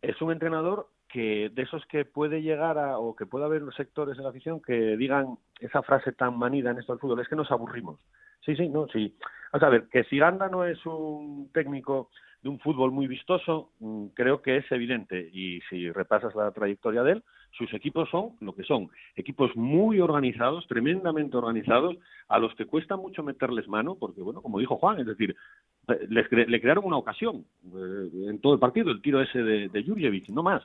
[0.00, 4.16] es un entrenador que de esos que puede llegar a, o que pueda haber sectores
[4.16, 7.36] de la afición que digan esa frase tan manida en esto del fútbol, es que
[7.36, 8.00] nos aburrimos.
[8.44, 9.14] Sí, sí, no, sí.
[9.52, 12.10] Vamos a ver, que si Ganda no es un técnico
[12.42, 15.30] de un fútbol muy vistoso, mm, creo que es evidente.
[15.32, 17.22] Y si repasas la trayectoria de él,
[17.52, 18.90] sus equipos son lo que son.
[19.14, 21.96] Equipos muy organizados, tremendamente organizados,
[22.26, 25.36] a los que cuesta mucho meterles mano, porque, bueno, como dijo Juan, es decir,
[26.08, 29.84] les, le crearon una ocasión eh, en todo el partido, el tiro ese de, de
[29.84, 30.64] Jurjevic, no más.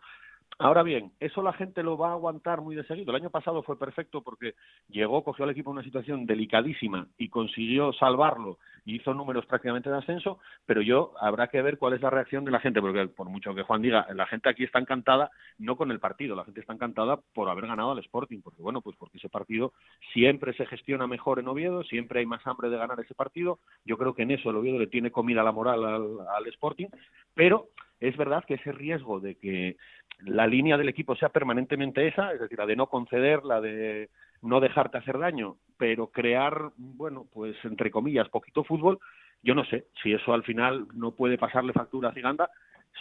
[0.57, 3.11] Ahora bien, eso la gente lo va a aguantar muy de seguido.
[3.11, 4.55] El año pasado fue perfecto porque
[4.89, 9.89] llegó, cogió al equipo en una situación delicadísima y consiguió salvarlo y hizo números prácticamente
[9.89, 13.07] de ascenso, pero yo habrá que ver cuál es la reacción de la gente, porque
[13.07, 16.43] por mucho que Juan diga, la gente aquí está encantada no con el partido, la
[16.43, 19.73] gente está encantada por haber ganado al Sporting, porque bueno, pues porque ese partido
[20.13, 23.59] siempre se gestiona mejor en Oviedo, siempre hay más hambre de ganar ese partido.
[23.85, 26.87] Yo creo que en eso el Oviedo le tiene comida la moral al Sporting,
[27.33, 29.77] pero es verdad que ese riesgo de que
[30.25, 34.09] la línea del equipo sea permanentemente esa, es decir, la de no conceder, la de
[34.41, 38.99] no dejarte hacer daño, pero crear, bueno, pues entre comillas, poquito fútbol,
[39.41, 42.49] yo no sé si eso al final no puede pasarle factura a Ciganda,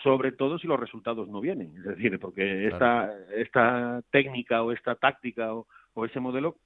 [0.02, 1.76] sobre todo si los resultados no vienen.
[1.78, 6.56] Es decir, porque esta, esta técnica o esta táctica o, o ese modelo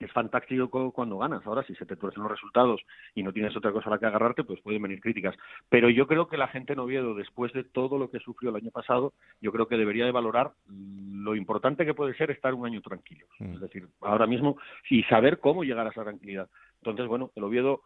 [0.00, 1.46] es fantástico cuando ganas.
[1.46, 2.82] Ahora, si se te tuercen los resultados
[3.14, 5.34] y no tienes otra cosa a la que agarrarte, pues pueden venir críticas.
[5.68, 8.56] Pero yo creo que la gente en Oviedo, después de todo lo que sufrió el
[8.56, 12.66] año pasado, yo creo que debería de valorar lo importante que puede ser estar un
[12.66, 13.26] año tranquilo.
[13.38, 13.54] Mm.
[13.54, 14.58] Es decir, ahora mismo,
[14.90, 16.48] y saber cómo llegar a esa tranquilidad.
[16.78, 17.82] Entonces, bueno, el Oviedo,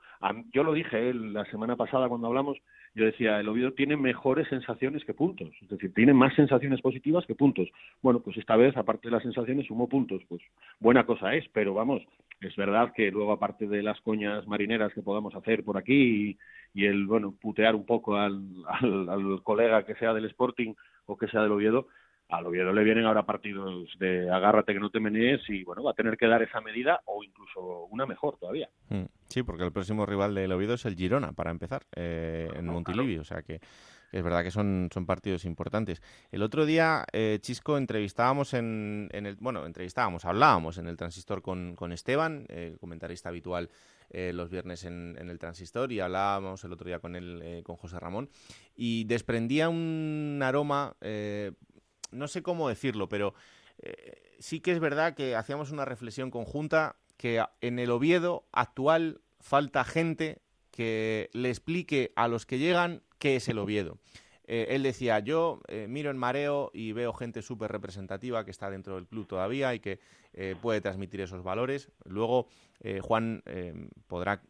[0.53, 2.59] yo lo dije la semana pasada cuando hablamos,
[2.94, 7.24] yo decía, el Oviedo tiene mejores sensaciones que puntos, es decir, tiene más sensaciones positivas
[7.26, 7.68] que puntos.
[8.03, 10.42] Bueno, pues esta vez, aparte de las sensaciones, sumó puntos, pues
[10.81, 12.03] buena cosa es, pero vamos,
[12.40, 16.38] es verdad que luego, aparte de las coñas marineras que podamos hacer por aquí
[16.74, 18.42] y, el, bueno, putear un poco al,
[18.81, 20.74] al colega que sea del Sporting
[21.07, 21.88] o que sea del Oviedo,
[22.31, 25.93] al Oviedo le vienen ahora partidos de agárrate que no te menees y bueno, va
[25.93, 28.69] a tener que dar esa medida o incluso una mejor todavía.
[28.88, 32.66] Mm, sí, porque el próximo rival del Oviedo es el Girona, para empezar, eh, en
[32.66, 33.61] Montilivi, o sea que
[34.12, 36.03] es verdad que son, son partidos importantes.
[36.33, 41.43] El otro día, eh, Chisco, entrevistábamos en, en, el, bueno, entrevistábamos, hablábamos en el transistor
[41.43, 43.71] con, con Esteban, eh, comentarista habitual
[44.11, 47.77] eh, los viernes en, en, el transistor, y hablábamos el otro día con él, con
[47.77, 48.29] José Ramón,
[48.75, 50.97] y desprendía un aroma,
[52.11, 53.35] no sé cómo decirlo, pero
[53.79, 59.20] eh, sí que es verdad que hacíamos una reflexión conjunta que en el Oviedo actual
[59.40, 63.99] falta gente que le explique a los que llegan qué es el Oviedo.
[64.53, 68.70] Eh, él decía, yo eh, miro en mareo y veo gente súper representativa que está
[68.70, 70.01] dentro del club todavía y que
[70.33, 71.93] eh, puede transmitir esos valores.
[72.05, 72.47] Luego
[72.81, 73.75] eh, Juan eh,
[74.09, 74.40] podrá,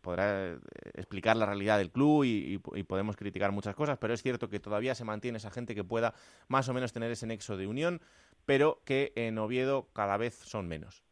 [0.00, 0.56] podrá
[0.94, 4.60] explicar la realidad del club y, y, podemos criticar muchas cosas, pero es cierto que
[4.60, 6.14] todavía se mantiene esa gente que pueda
[6.48, 8.00] más o menos tener ese nexo de unión,
[8.46, 11.04] pero que en Oviedo cada vez son menos.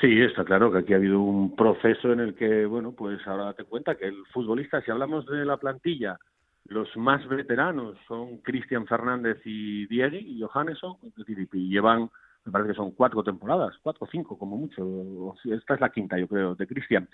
[0.00, 3.44] Sí, está claro que aquí ha habido un proceso en el que, bueno, pues ahora
[3.44, 6.18] date cuenta que el futbolista, si hablamos de la plantilla,
[6.66, 12.10] los más veteranos son Cristian Fernández y Diego y Johannesson, es decir, y llevan,
[12.44, 16.18] me parece que son cuatro temporadas, cuatro o cinco como mucho, esta es la quinta
[16.18, 17.08] yo creo, de Cristian.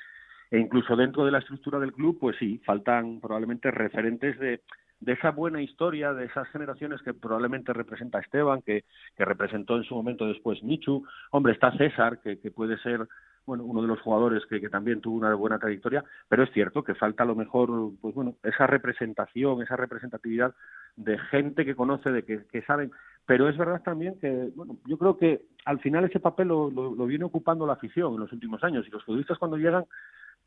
[0.50, 4.62] E incluso dentro de la estructura del club, pues sí, faltan probablemente referentes de,
[4.98, 8.84] de esa buena historia, de esas generaciones que probablemente representa Esteban, que,
[9.16, 11.04] que representó en su momento después Michu.
[11.30, 13.06] Hombre, está César, que, que puede ser
[13.46, 16.84] bueno, uno de los jugadores que, que, también tuvo una buena trayectoria, pero es cierto
[16.84, 20.54] que falta a lo mejor, pues bueno, esa representación, esa representatividad
[20.96, 22.92] de gente que conoce, de que, que saben.
[23.30, 26.96] Pero es verdad también que, bueno, yo creo que al final ese papel lo, lo,
[26.96, 28.84] lo viene ocupando la afición en los últimos años.
[28.84, 29.84] Y los futbolistas cuando llegan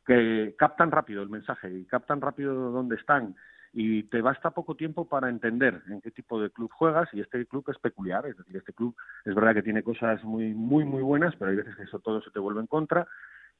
[0.04, 3.36] que captan rápido el mensaje y captan rápido dónde están
[3.72, 7.08] y te basta poco tiempo para entender en qué tipo de club juegas.
[7.14, 8.94] Y este club es peculiar, es decir, este club
[9.24, 12.20] es verdad que tiene cosas muy muy muy buenas, pero hay veces que eso todo
[12.20, 13.08] se te vuelve en contra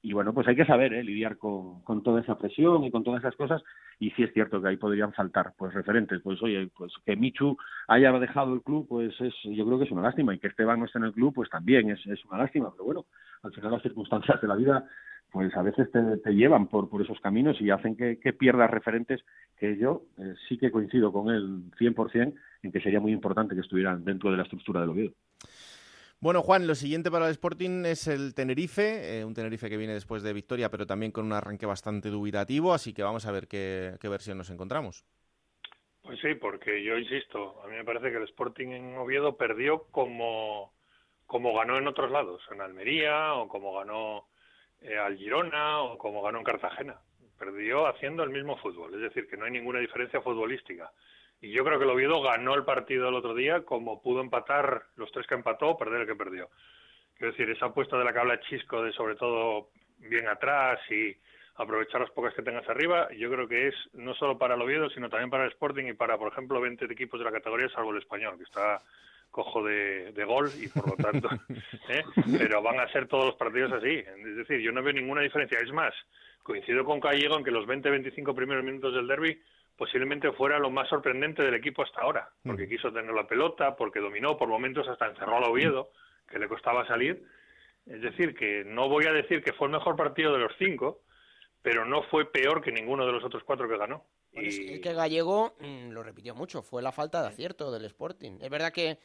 [0.04, 1.02] y bueno, pues hay que saber ¿eh?
[1.02, 3.62] lidiar con, con toda esa presión y con todas esas cosas
[3.98, 7.56] y sí es cierto que ahí podrían faltar pues referentes, pues oye, pues que Michu
[7.88, 10.78] haya dejado el club, pues es yo creo que es una lástima y que Esteban
[10.78, 13.06] no esté en el club, pues también es, es una lástima, pero bueno,
[13.42, 14.86] al final las circunstancias de la vida
[15.32, 18.70] pues a veces te, te llevan por, por, esos caminos y hacen que, que pierdas
[18.70, 19.24] referentes
[19.58, 23.62] que yo eh, sí que coincido con él 100% en que sería muy importante que
[23.62, 25.14] estuvieran dentro de la estructura del Oviedo.
[26.24, 29.92] Bueno, Juan, lo siguiente para el Sporting es el Tenerife, eh, un Tenerife que viene
[29.92, 33.46] después de victoria, pero también con un arranque bastante dubitativo, así que vamos a ver
[33.46, 35.04] qué, versión nos encontramos.
[36.00, 39.82] Pues sí, porque yo insisto, a mí me parece que el Sporting en Oviedo perdió
[39.90, 40.72] como,
[41.26, 44.26] como ganó en otros lados, en Almería o como ganó
[44.80, 47.00] eh, al Girona o como ganó en Cartagena.
[47.38, 50.90] Perdió haciendo el mismo fútbol, es decir, que no hay ninguna diferencia futbolística.
[51.40, 54.84] Y yo creo que el Oviedo ganó el partido el otro día como pudo empatar
[54.96, 56.48] los tres que empató perder el que perdió.
[57.16, 59.68] Quiero decir, esa apuesta de la que habla Chisco de sobre todo
[59.98, 61.14] bien atrás y
[61.56, 64.90] aprovechar las pocas que tengas arriba, yo creo que es no solo para el Oviedo,
[64.90, 67.92] sino también para el Sporting y para, por ejemplo, 20 equipos de la categoría, salvo
[67.92, 68.82] el español, que está
[69.30, 71.28] cojo de, de, gol y por lo tanto,
[71.88, 72.04] ¿eh?
[72.38, 73.98] pero van a ser todos los partidos así.
[73.98, 75.58] Es decir, yo no veo ninguna diferencia.
[75.58, 75.92] Es más,
[76.42, 79.40] coincido con Gallego en que los 20-25 primeros minutos del derby
[79.76, 84.00] posiblemente fuera lo más sorprendente del equipo hasta ahora, porque quiso tener la pelota, porque
[84.00, 85.90] dominó, por momentos hasta encerró al Oviedo,
[86.28, 87.26] que le costaba salir.
[87.86, 91.02] Es decir, que no voy a decir que fue el mejor partido de los cinco,
[91.60, 94.04] pero no fue peor que ninguno de los otros cuatro que ganó.
[94.32, 94.74] Y...
[94.74, 98.38] Es que Gallego mmm, lo repitió mucho, fue la falta de acierto del Sporting.
[98.40, 98.98] Es verdad que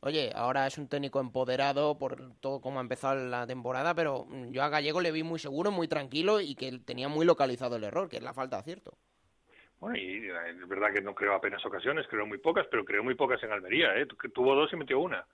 [0.00, 4.62] oye, ahora es un técnico empoderado por todo cómo ha empezado la temporada, pero yo
[4.62, 8.08] a Gallego le vi muy seguro, muy tranquilo y que tenía muy localizado el error,
[8.08, 8.98] que es la falta de acierto.
[9.78, 13.14] Bueno, y es verdad que no creo apenas ocasiones, creo muy pocas, pero creo muy
[13.14, 14.06] pocas en Almería, ¿eh?
[14.34, 15.24] Tuvo dos y metió una.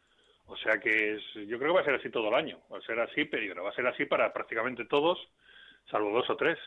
[0.46, 2.58] O sea que es, yo creo que va a ser así todo el año.
[2.72, 5.18] Va a ser así, pero va a ser así para prácticamente todos,
[5.90, 6.58] salvo dos o tres.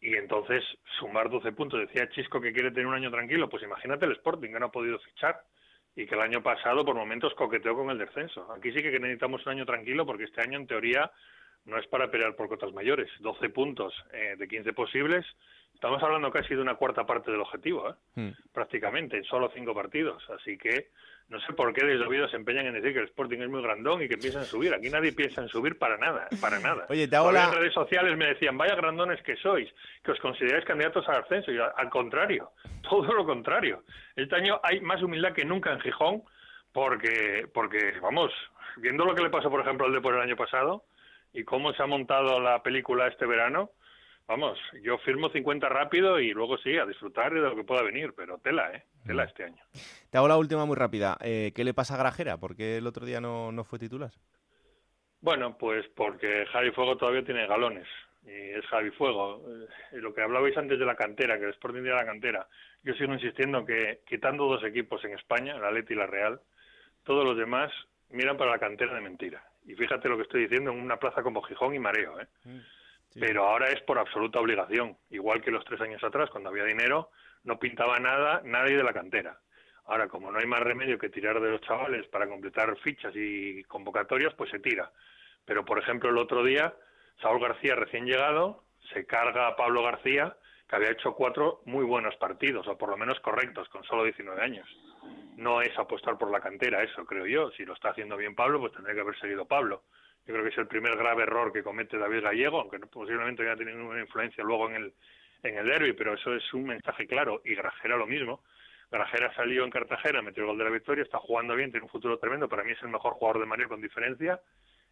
[0.00, 0.64] Y entonces,
[0.98, 1.80] sumar 12 puntos.
[1.80, 3.48] Decía Chisco que quiere tener un año tranquilo.
[3.48, 5.42] Pues imagínate el Sporting, que no ha podido fichar
[5.94, 8.50] y que el año pasado por momentos coqueteó con el descenso.
[8.52, 11.10] Aquí sí que necesitamos un año tranquilo porque este año en teoría
[11.64, 13.10] no es para pelear por cotas mayores.
[13.20, 15.24] 12 puntos eh, de 15 posibles.
[15.74, 17.94] Estamos hablando casi de una cuarta parte del objetivo, ¿eh?
[18.14, 18.30] mm.
[18.52, 20.22] prácticamente, en solo cinco partidos.
[20.30, 20.90] Así que
[21.28, 23.62] no sé por qué desde Oviedo se empeñan en decir que el Sporting es muy
[23.62, 24.74] grandón y que piensan subir.
[24.74, 26.86] Aquí nadie piensa en subir para nada, para nada.
[26.88, 27.44] Oye, te hago la...
[27.44, 29.68] En redes sociales me decían, vaya grandones que sois,
[30.04, 31.50] que os consideráis candidatos al ascenso.
[31.50, 32.50] Y al contrario,
[32.88, 33.82] todo lo contrario.
[34.14, 36.22] Este año hay más humildad que nunca en Gijón
[36.72, 38.30] porque, porque vamos,
[38.76, 40.84] viendo lo que le pasó, por ejemplo, al Depor el año pasado
[41.32, 43.70] y cómo se ha montado la película este verano,
[44.32, 48.14] vamos, yo firmo 50 rápido y luego sí, a disfrutar de lo que pueda venir,
[48.16, 48.82] pero tela, ¿eh?
[49.04, 49.62] Tela este año.
[50.10, 51.18] Te hago la última muy rápida.
[51.20, 52.38] Eh, ¿Qué le pasa a Grajera?
[52.38, 54.10] ¿Por qué el otro día no, no fue titular?
[55.20, 57.86] Bueno, pues porque Javi Fuego todavía tiene galones
[58.24, 59.44] y es Javi Fuego.
[59.92, 62.48] Eh, lo que hablabais antes de la cantera, que el Sporting de la cantera,
[62.82, 66.40] yo sigo insistiendo que quitando dos equipos en España, la Leti y la Real,
[67.04, 67.70] todos los demás
[68.08, 69.44] miran para la cantera de mentira.
[69.66, 72.26] Y fíjate lo que estoy diciendo en una plaza como Gijón y Mareo, ¿eh?
[72.44, 72.60] Mm,
[73.18, 77.10] Pero ahora es por absoluta obligación, igual que los tres años atrás, cuando había dinero,
[77.44, 79.38] no pintaba nada nadie de la cantera.
[79.86, 83.64] Ahora, como no hay más remedio que tirar de los chavales para completar fichas y
[83.64, 84.90] convocatorias, pues se tira.
[85.44, 86.72] Pero, por ejemplo, el otro día,
[87.20, 90.36] Saúl García, recién llegado, se carga a Pablo García,
[90.68, 94.40] que había hecho cuatro muy buenos partidos, o por lo menos correctos, con solo 19
[94.40, 94.68] años.
[95.36, 97.50] No es apostar por la cantera, eso creo yo.
[97.50, 99.82] Si lo está haciendo bien Pablo, pues tendría que haber seguido Pablo.
[100.26, 103.56] Yo creo que es el primer grave error que comete David Gallego, aunque posiblemente haya
[103.56, 104.94] tenido una influencia luego en el,
[105.42, 107.42] en el derby, pero eso es un mensaje claro.
[107.44, 108.40] Y Grajera lo mismo.
[108.90, 111.90] Grajera salió en Cartagena, metió el gol de la victoria, está jugando bien, tiene un
[111.90, 112.48] futuro tremendo.
[112.48, 114.40] Para mí es el mejor jugador de Mario con diferencia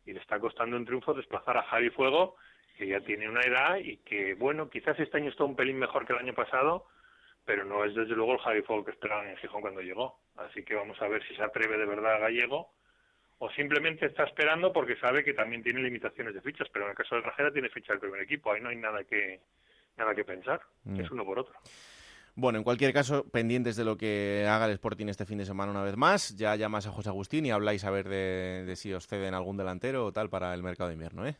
[0.06, 2.36] y le está costando un triunfo desplazar a Javi Fuego,
[2.76, 6.06] que ya tiene una edad y que, bueno, quizás este año está un pelín mejor
[6.06, 6.86] que el año pasado,
[7.44, 10.18] pero no es desde luego el Javi Fuego que esperaban en Gijón cuando llegó.
[10.36, 12.70] Así que vamos a ver si se atreve de verdad a Gallego
[13.42, 16.96] o simplemente está esperando porque sabe que también tiene limitaciones de fichas, pero en el
[16.96, 19.40] caso de Grajera tiene ficha del primer equipo, ahí no hay nada que
[19.96, 21.00] nada que pensar, mm.
[21.00, 21.54] es uno por otro.
[22.34, 25.72] Bueno, en cualquier caso, pendientes de lo que haga el Sporting este fin de semana
[25.72, 26.36] una vez más.
[26.36, 30.06] Ya llamas a José Agustín y habláis a ver de, si os ceden algún delantero
[30.06, 31.36] o tal para el mercado de invierno, ¿eh?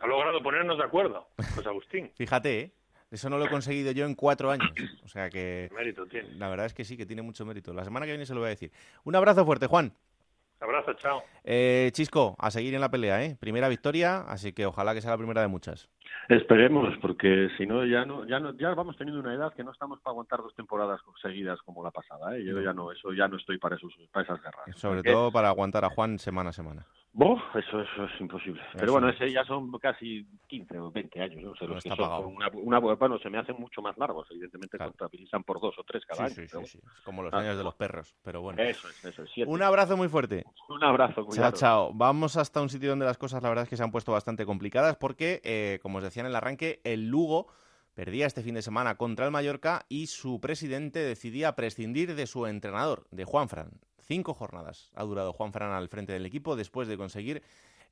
[0.00, 2.10] Ha logrado ponernos de acuerdo, José Agustín.
[2.16, 2.72] Fíjate, ¿eh?
[3.12, 4.72] Eso no lo he conseguido yo en cuatro años.
[5.04, 5.68] O sea que...
[5.72, 6.30] Mérito tiene.
[6.34, 7.72] La verdad es que sí, que tiene mucho mérito.
[7.72, 8.72] La semana que viene se lo voy a decir.
[9.04, 9.94] Un abrazo fuerte, Juan.
[10.62, 11.24] Abrazo, chao.
[11.44, 13.36] Eh, Chisco, a seguir en la pelea, ¿eh?
[13.38, 15.88] Primera victoria, así que ojalá que sea la primera de muchas.
[16.28, 19.72] Esperemos, porque si no ya no ya no ya vamos teniendo una edad que no
[19.72, 22.44] estamos para aguantar dos temporadas seguidas como la pasada, ¿eh?
[22.44, 24.76] Yo ya no eso ya no estoy para esos para esas guerras.
[24.76, 26.86] Sobre todo para aguantar a Juan semana a semana.
[27.14, 28.62] Boh, eso, eso es imposible.
[28.74, 31.66] Pero bueno, ese ya son casi 15 o 20 años, ¿no?
[31.68, 35.78] los que son una, bueno, se me hacen mucho más largos, evidentemente contabilizan por dos
[35.78, 36.34] o tres cada año.
[36.34, 38.62] Sí, como los años de los perros, pero bueno.
[38.62, 39.30] Eso es, eso es.
[39.46, 40.46] Un abrazo muy fuerte.
[40.70, 41.50] Un abrazo, cuidado.
[41.50, 41.92] Chao, chao.
[41.92, 44.46] Vamos hasta un sitio donde las cosas la verdad es que se han puesto bastante
[44.46, 47.46] complicadas porque, eh, como os decía en el arranque, el Lugo
[47.94, 52.46] perdía este fin de semana contra el Mallorca y su presidente decidía prescindir de su
[52.46, 53.70] entrenador, de Juan Fran.
[54.00, 57.42] Cinco jornadas ha durado Juan Fran al frente del equipo después de conseguir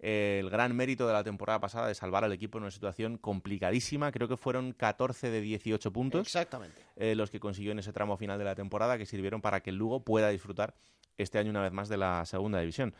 [0.00, 3.16] eh, el gran mérito de la temporada pasada de salvar al equipo en una situación
[3.18, 4.10] complicadísima.
[4.10, 6.22] Creo que fueron 14 de 18 puntos.
[6.22, 6.82] Exactamente.
[6.96, 9.70] Eh, los que consiguió en ese tramo final de la temporada que sirvieron para que
[9.70, 10.74] el Lugo pueda disfrutar
[11.18, 12.94] este año una vez más de la segunda división.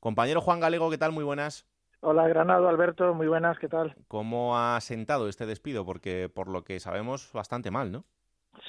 [0.00, 1.12] Compañero Juan Galego, ¿qué tal?
[1.12, 1.66] Muy buenas.
[2.00, 3.94] Hola Granado, Alberto, muy buenas, ¿qué tal?
[4.08, 5.84] ¿Cómo ha sentado este despido?
[5.84, 8.04] Porque por lo que sabemos, bastante mal, ¿no?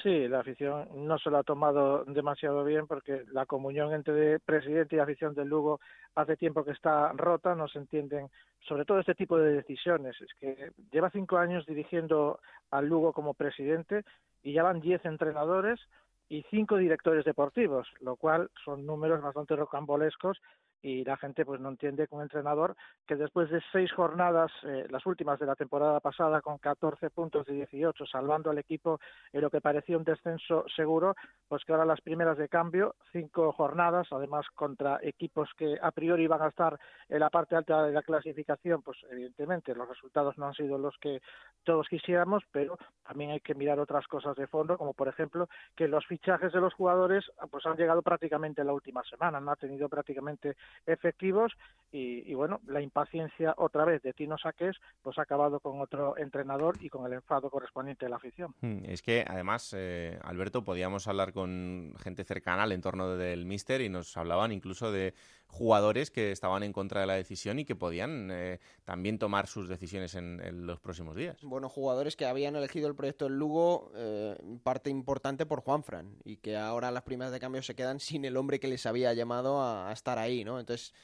[0.02, 4.96] Sí, la afición no se lo ha tomado demasiado bien porque la comunión entre presidente
[4.96, 5.80] y afición del Lugo
[6.14, 8.28] hace tiempo que está rota, no se entienden
[8.60, 10.20] sobre todo este tipo de decisiones.
[10.20, 14.04] Es que lleva cinco años dirigiendo al Lugo como presidente
[14.42, 15.80] y ya van diez entrenadores
[16.28, 20.38] y cinco directores deportivos, lo cual son números bastante rocambolescos
[20.82, 22.76] y la gente pues no entiende con un entrenador
[23.06, 27.46] que después de seis jornadas, eh, las últimas de la temporada pasada, con 14 puntos
[27.46, 29.00] de 18, salvando al equipo
[29.32, 31.14] en lo que parecía un descenso seguro,
[31.48, 36.26] pues que ahora las primeras de cambio, cinco jornadas, además contra equipos que a priori
[36.26, 40.46] van a estar en la parte alta de la clasificación, pues evidentemente los resultados no
[40.46, 41.20] han sido los que
[41.64, 45.88] todos quisiéramos, pero también hay que mirar otras cosas de fondo, como por ejemplo que
[45.88, 49.88] los fichajes de los jugadores pues han llegado prácticamente la última semana, no ha tenido
[49.88, 50.56] prácticamente
[50.86, 51.52] efectivos
[51.90, 56.76] y, bueno, la impaciencia otra vez de Tino Saques pues ha acabado con otro entrenador
[56.80, 58.54] y con el enfado correspondiente de la afición.
[58.60, 63.80] Hmm, es que además, eh, Alberto, podíamos hablar con gente cercana al entorno del Mister
[63.80, 65.14] y nos hablaban incluso de
[65.48, 69.68] jugadores que estaban en contra de la decisión y que podían eh, también tomar sus
[69.68, 71.36] decisiones en, los próximos días.
[71.42, 76.36] Bueno, jugadores que habían elegido el proyecto del Lugo eh, parte importante por Juanfran y
[76.36, 79.62] que ahora las primeras de cambio se quedan sin el hombre que les había llamado
[79.62, 80.60] a estar ahí, ¿no?
[80.60, 80.94] Entonces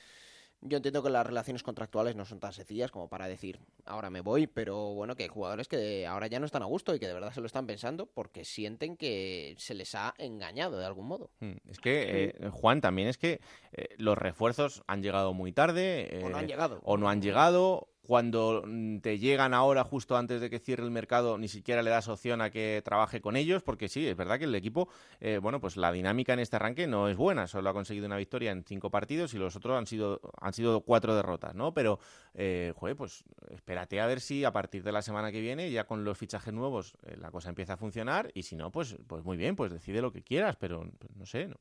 [0.65, 4.23] yo entiendo que las relaciones contractuales no son tan sencillas como para decir, ahora me
[4.23, 7.07] voy, pero bueno, que hay jugadores que ahora ya no están a gusto y que
[7.07, 11.07] de verdad se lo están pensando porque sienten que se les ha engañado de algún
[11.07, 11.31] modo.
[11.41, 13.41] Hmm, es que, eh, Juan, también es que
[13.73, 16.23] eh, los refuerzos han llegado muy tarde.
[16.25, 16.81] o no han eh, llegado.
[16.83, 20.91] O no han llegado, cuando mm, te llegan ahora justo antes de que cierre el
[20.91, 24.39] mercado, ni siquiera le das opción a que trabaje con ellos, porque sí, es verdad
[24.39, 24.89] que el equipo,
[25.21, 28.17] eh, bueno, pues la dinámica en este arranque no es buena, solo ha conseguido una
[28.17, 31.73] victoria en cinco partidos y los otros han sido, han sido cuatro derrotas, ¿no?
[31.73, 31.99] Pero,
[32.35, 35.85] eh, joder, pues espérate a ver si a partir de la semana que viene, ya
[35.85, 39.25] con los fichajes nuevos, eh, la cosa empieza a funcionar y si no, pues, pues
[39.25, 41.57] muy bien, pues decide lo que quieras, pero pues, no sé, ¿no?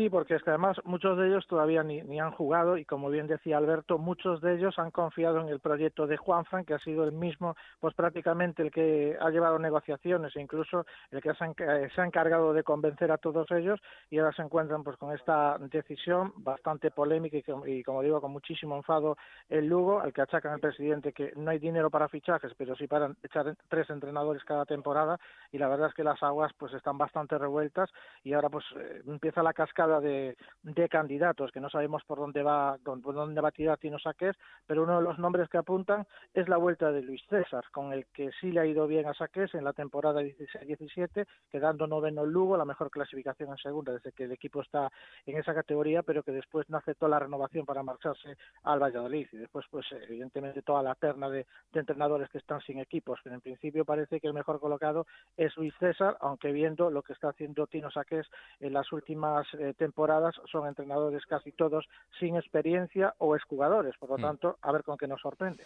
[0.00, 3.10] Sí, porque es que además muchos de ellos todavía ni, ni, han jugado y como
[3.10, 6.78] bien decía Alberto, muchos de ellos han confiado en el proyecto de Juanfran, que ha
[6.78, 12.00] sido el mismo, pues prácticamente el que ha llevado negociaciones e incluso el que se
[12.00, 13.78] ha, encargado de convencer a todos ellos
[14.08, 17.36] y ahora se encuentran pues con esta decisión bastante polémica
[17.66, 19.18] y, como digo con muchísimo enfado
[19.50, 22.86] el Lugo, al que achacan el presidente que no hay dinero para fichajes, pero sí
[22.86, 25.20] para echar tres entrenadores cada temporada
[25.52, 27.90] y la verdad es que las aguas pues están bastante revueltas
[28.24, 32.42] y ahora pues eh, empieza la cascada de, de, candidatos que no sabemos por dónde
[32.44, 34.36] va por dónde va a tirar Tino Saqués,
[34.66, 38.06] pero uno de los nombres que apuntan es la vuelta de Luis César, con el
[38.12, 42.30] que sí le ha ido bien a Saqués en la temporada 16-17, quedando noveno en
[42.30, 44.90] Lugo, la mejor clasificación en segunda desde que el equipo está
[45.26, 49.26] en esa categoría, pero que después no aceptó la renovación para marcharse al Valladolid.
[49.32, 53.34] Y después pues evidentemente toda la terna de, de entrenadores que están sin equipos, pero
[53.34, 57.30] en principio parece que el mejor colocado es Luis César, aunque viendo lo que está
[57.30, 58.26] haciendo Tino Saqués
[58.60, 61.86] en las últimas eh, temporadas son entrenadores casi todos
[62.18, 63.94] sin experiencia o exjugadores.
[63.98, 64.22] Por lo mm.
[64.22, 65.64] tanto, a ver con qué nos sorprende.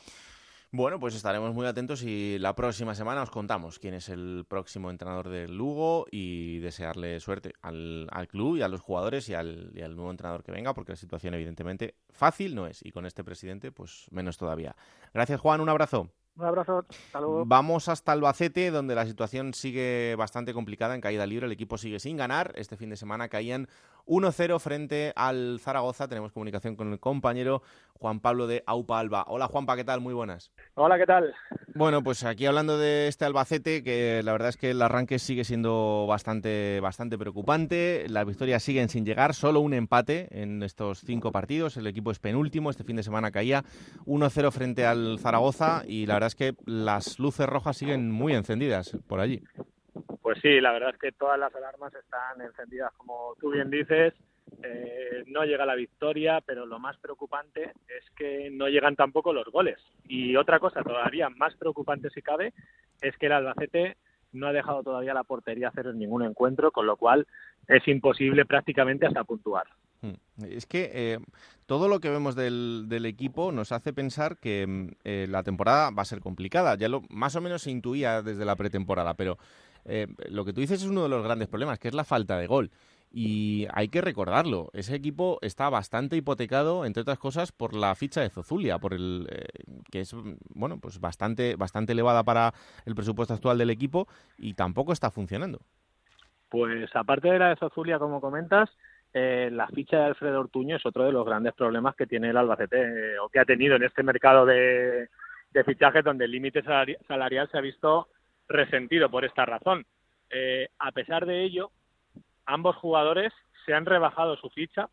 [0.77, 4.91] Bueno, pues estaremos muy atentos y la próxima semana os contamos quién es el próximo
[4.91, 9.83] entrenador del Lugo y desearle suerte al, club y a los jugadores y al, y
[9.83, 13.23] al, nuevo entrenador que venga, porque la situación evidentemente fácil no es y con este
[13.23, 14.75] presidente pues menos todavía.
[15.13, 16.11] Gracias Juan, un abrazo.
[16.37, 16.85] Un abrazo,
[17.47, 21.47] Vamos hasta Albacete, donde la situación sigue bastante complicada en caída libre.
[21.47, 22.53] El equipo sigue sin ganar.
[22.57, 23.69] Este fin de semana caían
[24.07, 26.09] 1-0 frente al Zaragoza.
[26.09, 27.63] Tenemos comunicación con el compañero
[27.95, 29.25] Juan Pablo de Aupa Alba.
[29.29, 30.01] Hola Juanpa, ¿qué tal?
[30.01, 30.53] Muy buenas.
[30.75, 31.35] Hola, ¿qué tal?
[31.75, 35.45] Bueno, pues aquí hablando de este Albacete, que la verdad es que el arranque sigue
[35.45, 38.07] siendo bastante, bastante preocupante.
[38.09, 41.77] Las victorias siguen sin llegar, solo un empate en estos cinco partidos.
[41.77, 42.71] El equipo es penúltimo.
[42.71, 43.65] Este fin de semana caía
[44.07, 48.97] 1-0 frente al Zaragoza y la verdad es que las luces rojas siguen muy encendidas
[49.07, 49.43] por allí.
[50.23, 54.15] Pues sí, la verdad es que todas las alarmas están encendidas, como tú bien dices.
[54.63, 59.47] Eh, no llega la victoria, pero lo más preocupante es que no llegan tampoco los
[59.49, 59.79] goles.
[60.05, 62.53] Y otra cosa todavía más preocupante si cabe
[63.01, 63.97] es que el Albacete
[64.33, 67.27] no ha dejado todavía la portería hacer en ningún encuentro, con lo cual
[67.69, 69.67] es imposible prácticamente hasta puntuar.
[70.03, 70.45] Mm.
[70.45, 71.19] Es que eh,
[71.67, 76.03] todo lo que vemos del, equipo nos hace pensar que mm, eh, la temporada va
[76.03, 76.77] a ser complicada.
[76.77, 79.39] Ya lo más o menos se intuía desde la pretemporada, pero
[79.85, 82.39] eh, lo que tú dices es uno de los grandes problemas, que es la falta
[82.39, 82.71] de gol.
[83.11, 88.21] Y hay que recordarlo, ese equipo está bastante hipotecado, entre otras cosas, por la ficha
[88.21, 89.29] de Zozulia, por el
[89.93, 90.17] que es
[90.53, 92.53] bueno, pues bastante, bastante elevada para
[92.85, 95.61] el presupuesto actual del equipo y tampoco está funcionando.
[96.49, 98.69] Pues aparte de la de Zozulia, como comentas,
[99.17, 102.37] eh, la ficha de Alfredo Ortuño es otro de los grandes problemas que tiene el
[102.37, 105.09] Albacete eh, o que ha tenido en este mercado de,
[105.65, 106.65] fichajes donde el límite
[107.07, 108.09] salarial se ha visto
[108.49, 109.85] resentido por esta razón.
[110.31, 111.71] Eh, a pesar de ello,
[112.47, 113.33] ambos jugadores
[113.65, 114.89] se han rebajado su ficha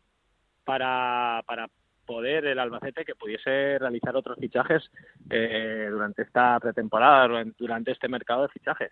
[0.64, 1.68] para, para
[2.06, 4.90] poder el Albacete que pudiese realizar otros fichajes
[5.24, 8.90] durante esta pretemporada, durante este mercado de fichajes.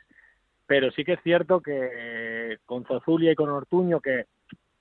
[0.66, 4.26] Pero sí que es cierto que con Zozulia y con Ortuño, que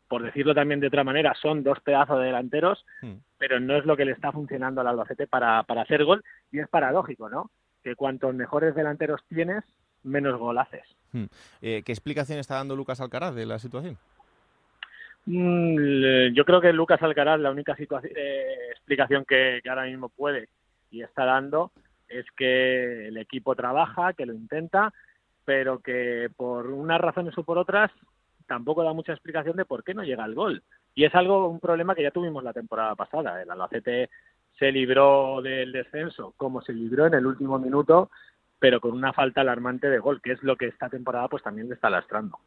[0.10, 3.14] por decirlo también de otra manera, son dos pedazos de delanteros, hmm.
[3.38, 6.24] pero no es lo que le está funcionando al Albacete para, para hacer gol.
[6.52, 7.52] Y es paradójico, ¿no?
[7.84, 9.64] Que cuantos mejores delanteros tienes,
[10.04, 10.84] menos gol haces.
[11.12, 11.26] Hmm.
[11.62, 13.98] Eh, ¿Qué explicación está dando Lucas Alcaraz de la situación?
[15.26, 20.50] Mm, yo creo que Lucas Alcaraz la única eh, explicación que, que ahora mismo puede
[20.92, 21.72] y está dando
[22.08, 24.94] es que el equipo trabaja, que lo intenta,
[25.46, 27.92] pero que por unas razones o por otras
[28.48, 30.64] tampoco da mucha explicación de por qué no llega el gol.
[30.96, 33.42] Y es algo, un problema que ya tuvimos la temporada pasada.
[33.42, 34.10] El Albacete
[34.60, 38.12] se libró del descenso como se libró en el último minuto,
[38.60, 41.70] pero con una falta alarmante de gol, que es lo que esta temporada pues también
[41.70, 42.38] le está lastrando.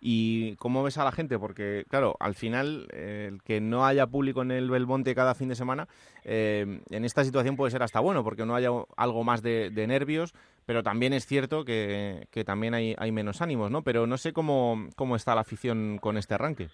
[0.00, 1.38] ¿Y cómo ves a la gente?
[1.38, 5.48] Porque, claro, al final, eh, el que no haya público en el Belmonte cada fin
[5.48, 5.88] de semana,
[6.24, 10.34] eh, en esta situación puede ser hasta bueno, porque no haya algo más de, nervios,
[10.66, 13.82] pero también es cierto que, también hay, hay, menos ánimos, ¿no?
[13.82, 16.68] Pero no sé cómo, cómo está la afición con este arranque.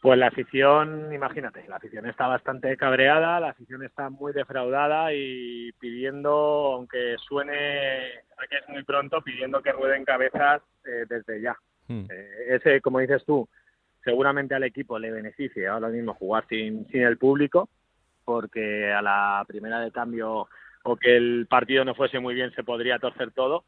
[0.00, 5.72] Pues la afición, imagínate, la afición está bastante cabreada, la afición está muy defraudada y
[5.72, 11.54] pidiendo, aunque suene que es muy pronto, pidiendo que rueden cabezas eh, desde ya.
[11.86, 12.06] Hmm.
[12.10, 13.46] Eh, ese, como dices tú,
[14.02, 17.68] seguramente al equipo le beneficie ahora mismo jugar sin, sin el público,
[18.24, 20.48] porque a la primera de cambio
[20.82, 23.64] o que el partido no fuese muy bien se podría torcer todo,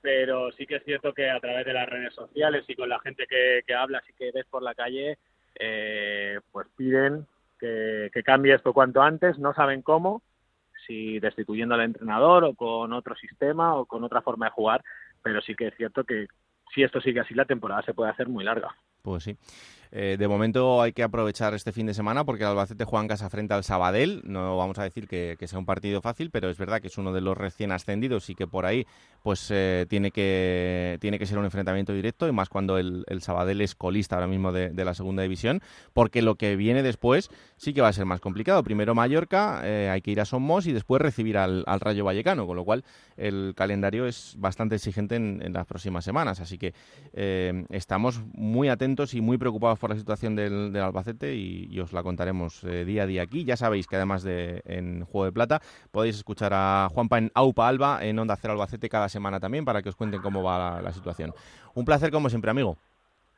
[0.00, 3.00] pero sí que es cierto que a través de las redes sociales y con la
[3.00, 5.18] gente que, que hablas y que ves por la calle,
[5.58, 7.26] eh, pues piden
[7.58, 10.22] que, cambie esto cuanto antes, no saben cómo,
[10.86, 14.84] si destituyendo al entrenador o con otro sistema o con otra forma de jugar,
[15.22, 16.26] pero sí que es cierto que
[16.74, 18.76] si esto sigue así la temporada se puede hacer muy larga.
[19.02, 19.36] Pues sí.
[19.96, 23.08] Eh, de momento hay que aprovechar este fin de semana porque el Albacete juega en
[23.08, 24.22] casa frente al Sabadell.
[24.24, 27.12] No vamos a decir que, sea un partido fácil, pero es verdad que es uno
[27.12, 28.88] de los recién ascendidos y que por ahí
[29.22, 33.60] pues eh, tiene, que, tiene que ser un enfrentamiento directo y más cuando el, Sabadell
[33.60, 37.80] es colista ahora mismo de, la segunda división, porque lo que viene después sí que
[37.80, 38.64] va a ser más complicado.
[38.64, 42.56] Primero Mallorca, eh, hay que ir a Somos y después recibir al, Rayo Vallecano, con
[42.56, 42.84] lo cual
[43.16, 46.40] el calendario es bastante exigente en, las próximas semanas.
[46.40, 46.74] Así que
[47.70, 52.64] estamos muy atentos y muy preocupados por la situación del, Albacete y, os la contaremos
[52.64, 53.44] eh, día a día aquí.
[53.44, 55.60] Ya sabéis que además de en Juego de Plata
[55.90, 59.82] podéis escuchar a Juanpa en Aupa Alba en Onda Cero Albacete cada semana también para
[59.82, 61.34] que os cuenten cómo va la, situación.
[61.74, 62.78] Un placer como siempre, amigo.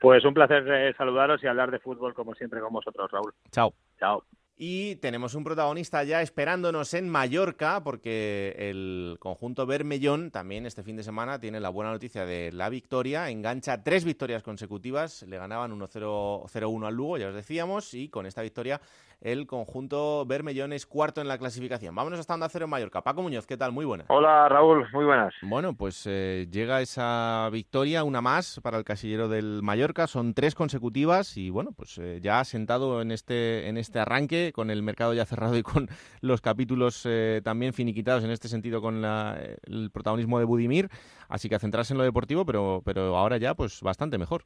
[0.01, 3.35] Pues un placer eh, saludaros y hablar de fútbol como siempre con vosotros, Raúl.
[3.51, 3.75] Chao.
[3.99, 4.23] Chao.
[4.59, 10.97] Y tenemos un protagonista ya esperándonos en Mallorca, porque el conjunto Bermellón también este fin
[10.97, 13.29] de semana tiene la buena noticia de la victoria.
[13.29, 15.25] Engancha tres victorias consecutivas.
[15.25, 18.81] Le ganaban 1-0-1 al Lugo, ya os decíamos, y con esta victoria
[19.21, 21.95] el conjunto Bermellón es cuarto en la clasificación.
[21.95, 23.03] Vámonos hasta Onda Cero en Mallorca.
[23.03, 23.73] Paco Muñoz, ¿qué tal?
[23.73, 24.07] Muy buenas.
[24.11, 25.35] Hola Raúl, muy buenas.
[25.43, 30.07] Bueno, pues eh, llega esa victoria, una más para el casillero del Mallorca.
[30.07, 34.71] Son tres consecutivas y bueno, pues eh, ya sentado en este, en este arranque, con
[34.71, 35.89] el mercado ya cerrado y con
[36.21, 40.91] los capítulos eh, también finiquitados en este sentido con el protagonismo de Budimir.
[41.29, 44.45] Así que a centrarse en lo deportivo, pero, pero ahora ya pues bastante mejor.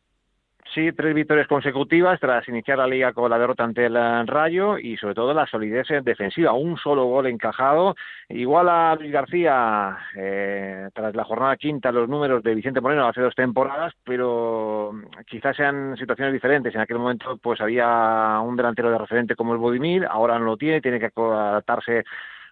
[0.73, 4.97] Sí, tres victorias consecutivas tras iniciar la liga con la derrota ante el Rayo y
[4.99, 6.53] sobre todo la solidez defensiva.
[6.53, 7.97] Un solo gol encajado.
[8.29, 13.21] Igual a Luis García eh, tras la jornada quinta los números de Vicente Moreno hace
[13.21, 14.93] dos temporadas, pero
[15.27, 16.73] quizás sean situaciones diferentes.
[16.73, 20.57] En aquel momento pues había un delantero de referente como el Bodimir, ahora no lo
[20.57, 22.05] tiene, tiene que adaptarse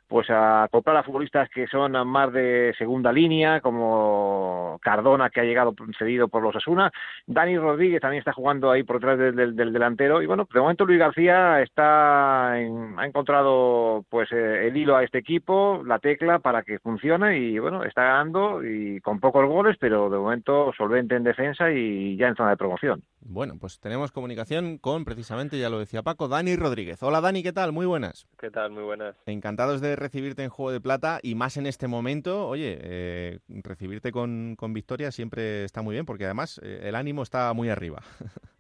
[0.08, 5.44] pues a comprar a futbolistas que son más de segunda línea, como Cardona, que ha
[5.44, 6.90] llegado cedido por los Asuna.
[7.26, 10.22] Dani Rodríguez también está jugando ahí por detrás del, delantero.
[10.22, 15.18] Y bueno, de momento Luis García está ha encontrado pues eh, el hilo a este
[15.18, 20.08] equipo, la tecla para que funcione y bueno, está ganando y con pocos goles, pero
[20.10, 23.02] de momento solvente en defensa y ya en zona de promoción.
[23.20, 27.02] Bueno, pues tenemos comunicación con, precisamente, ya lo decía Paco, Dani Rodríguez.
[27.02, 27.72] Hola Dani, ¿qué tal?
[27.72, 28.26] Muy buenas.
[28.38, 28.70] ¿Qué tal?
[28.70, 29.16] Muy buenas.
[29.26, 32.46] Encantados de recibirte en Juego de Plata y más en este momento.
[32.46, 37.22] Oye, eh, recibirte con, con, victoria siempre está muy bien porque además eh, el ánimo
[37.22, 38.02] está muy arriba.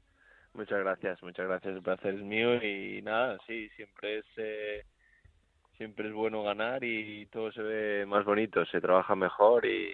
[0.54, 1.76] Muchas gracias, muchas gracias.
[1.76, 4.24] El placer es mío y nada, sí, siempre es...
[4.38, 4.84] Eh,
[5.78, 9.88] siempre es bueno ganar y todo se ve más bonito, se trabaja mejor y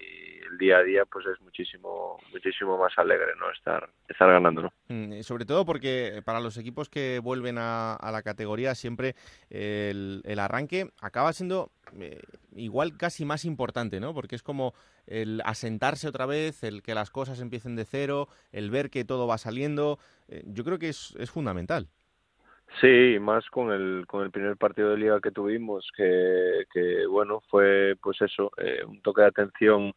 [0.51, 4.73] el día a día pues es muchísimo muchísimo más alegre no estar estar ganando ¿no?
[4.89, 9.15] Mm, sobre todo porque para los equipos que vuelven a, la categoría siempre
[9.51, 12.21] el, arranque acaba siendo eh,
[12.55, 14.75] igual casi más importante no porque es como
[15.07, 19.27] el asentarse otra vez el que las cosas empiecen de cero el ver que todo
[19.27, 21.89] va saliendo eh, yo creo que es, es fundamental
[22.81, 27.41] Sí, más con el, con el primer partido de liga que tuvimos, que, que bueno,
[27.49, 29.93] fue pues eso, eh, un toque de atención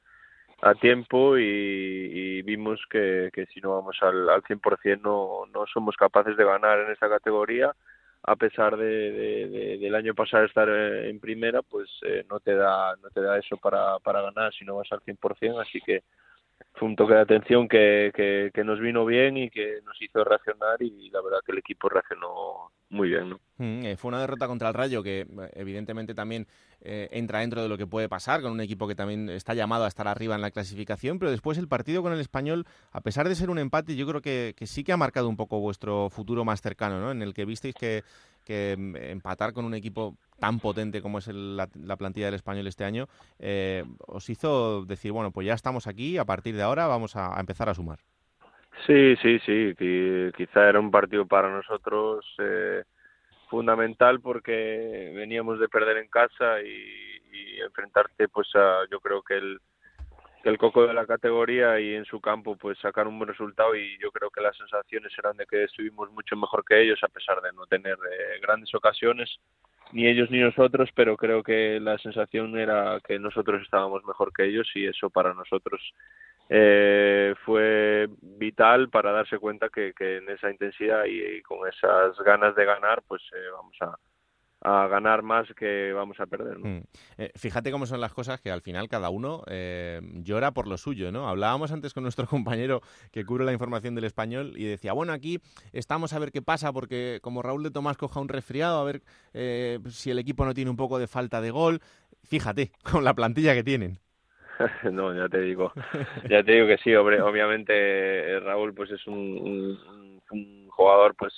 [0.61, 5.95] a tiempo y, vimos que, que, si no vamos al, al 100% no, no somos
[5.97, 7.73] capaces de ganar en esta categoría.
[8.23, 12.95] A pesar de, del año pasado estar eh, en primera pues eh, no te da
[13.01, 16.03] no te da eso para, para ganar si no vas al 100% así que
[16.77, 18.11] fue un toque de atención que,
[18.53, 21.89] que, nos vino bien y que nos hizo reaccionar y la verdad que el equipo
[21.89, 23.29] reaccionó muy bien.
[23.29, 23.39] ¿no?
[23.57, 26.47] Mm, eh, fue una derrota contra el Rayo que eh, evidentemente también
[26.81, 29.85] eh, entra dentro de lo que puede pasar con un equipo que también está llamado
[29.85, 33.27] a estar arriba en la clasificación, pero después el partido con el español, a pesar
[33.27, 36.09] de ser un empate, yo creo que, que sí que ha marcado un poco vuestro
[36.09, 37.11] futuro más cercano, ¿no?
[37.11, 38.03] en el que visteis que,
[38.47, 41.67] que mm, empatar con un equipo tan potente como es la,
[41.97, 43.07] plantilla del español este año,
[43.39, 47.37] eh, os hizo decir, bueno, pues ya estamos aquí, a partir de ahora vamos a,
[47.39, 47.99] empezar a sumar.
[48.85, 49.73] Sí, sí, sí,
[50.37, 52.83] quizá era un partido para nosotros eh,
[53.49, 59.35] fundamental porque veníamos de perder en casa y, y enfrentarte pues a, yo creo que
[59.35, 59.59] el,
[60.49, 63.97] el coco de la categoría y en su campo pues sacar un buen resultado y
[63.99, 67.41] yo creo que las sensaciones eran de que estuvimos mucho mejor que ellos a pesar
[67.41, 69.39] de no tener eh, grandes ocasiones
[69.93, 74.45] ni ellos ni nosotros, pero creo que la sensación era que nosotros estábamos mejor que
[74.45, 75.81] ellos y eso para nosotros
[76.49, 82.55] eh, fue vital para darse cuenta que, que en esa intensidad y, con esas ganas
[82.55, 83.97] de ganar, pues eh, vamos a,
[84.61, 86.59] a ganar más que vamos a perder.
[86.59, 86.67] ¿no?
[86.67, 86.83] Mm.
[87.17, 90.77] Eh, fíjate cómo son las cosas que al final cada uno eh, llora por lo
[90.77, 91.27] suyo, ¿no?
[91.27, 92.81] Hablábamos antes con nuestro compañero
[93.11, 95.39] que cubre la información del español y decía, bueno, aquí
[95.73, 99.01] estamos a ver qué pasa porque como Raúl de Tomás coja un resfriado, a ver
[99.33, 101.79] eh, si el equipo no tiene un poco de falta de gol.
[102.23, 103.99] Fíjate, con la plantilla que tienen.
[104.91, 105.71] no, ya te digo,
[106.27, 109.77] ya te digo que sí, obviamente Raúl pues es un
[110.77, 111.33] jugador pues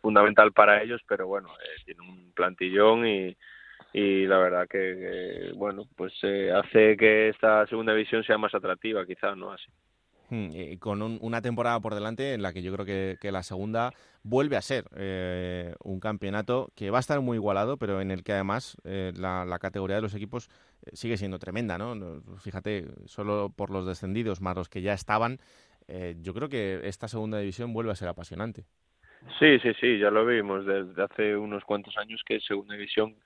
[0.00, 1.50] fundamental para ellos, pero bueno,
[1.84, 3.36] tiene un plantillón y,
[3.92, 6.12] y la verdad que, bueno, pues
[6.54, 9.52] hace que esta segunda división sea más atractiva, quizás, ¿no?
[9.52, 9.70] Así.
[10.30, 14.56] Hmm, con una temporada por delante en la que yo creo que, la segunda vuelve
[14.56, 18.32] a ser eh, un campeonato que va a estar muy igualado, pero en el que
[18.32, 20.48] además eh, la, categoría de los equipos
[20.86, 22.22] eh, sigue siendo tremenda, ¿no?
[22.38, 25.40] Fíjate, solo por los descendidos más los que ya estaban,
[26.20, 28.64] yo creo que esta segunda división vuelve a ser apasionante.
[29.38, 33.16] Sí, sí, sí, ya lo vimos desde hace unos cuantos años que segunda división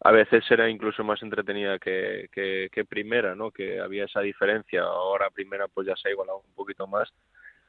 [0.00, 3.50] a veces era incluso más entretenida que, que, primera, ¿no?
[3.50, 4.82] Que había esa diferencia.
[4.82, 7.12] Ahora primera pues ya se ha igualado un poquito más.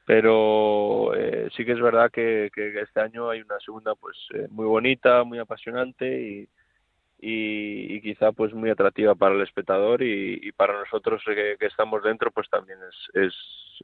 [0.06, 4.46] Pero eh, sí que es verdad que, que, este año hay una segunda pues eh,
[4.50, 6.48] muy bonita, muy apasionante y,
[7.22, 12.48] y, quizá pues muy atractiva para el espectador y, para nosotros que, estamos dentro pues
[12.48, 13.34] también es, es,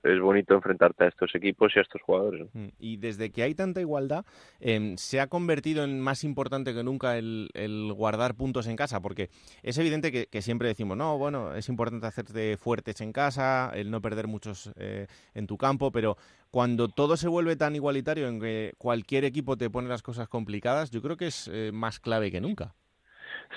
[0.02, 2.48] es, bonito enfrentarte a estos equipos y a estos jugadores.
[2.54, 4.24] Mm, y desde que hay tanta igualdad
[4.58, 7.50] em, se ha convertido en más importante que nunca el,
[7.94, 9.28] guardar puntos en casa porque
[9.62, 13.90] es evidente que, que, siempre decimos no bueno es importante hacerte fuertes en casa el
[13.90, 16.16] no perder muchos eh, en tu campo pero
[16.50, 20.90] cuando todo se vuelve tan igualitario en que cualquier equipo te pone las cosas complicadas
[20.90, 22.74] yo creo que es eh, más clave que nunca.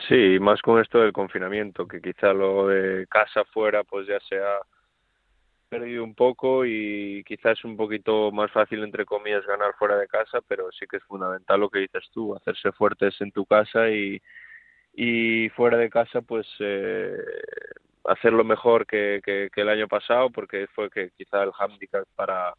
[0.07, 4.37] Sí, más con esto del confinamiento, que quizá lo de casa fuera pues ya se
[4.37, 4.59] ha
[5.69, 10.07] perdido un poco y quizás es un poquito más fácil, entre comillas, ganar fuera de
[10.07, 13.89] casa, pero sí que es fundamental lo que dices tú, hacerse fuertes en tu casa
[13.89, 14.19] y,
[14.93, 17.15] y fuera de casa pues eh,
[18.05, 22.53] hacerlo mejor que, que, que el año pasado, porque fue que quizá el handicap para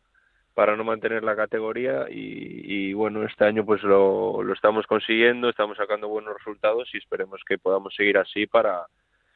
[0.60, 5.78] para no mantener la categoría y, bueno, este año pues lo, lo, estamos consiguiendo, estamos
[5.78, 8.84] sacando buenos resultados y esperemos que podamos seguir así para,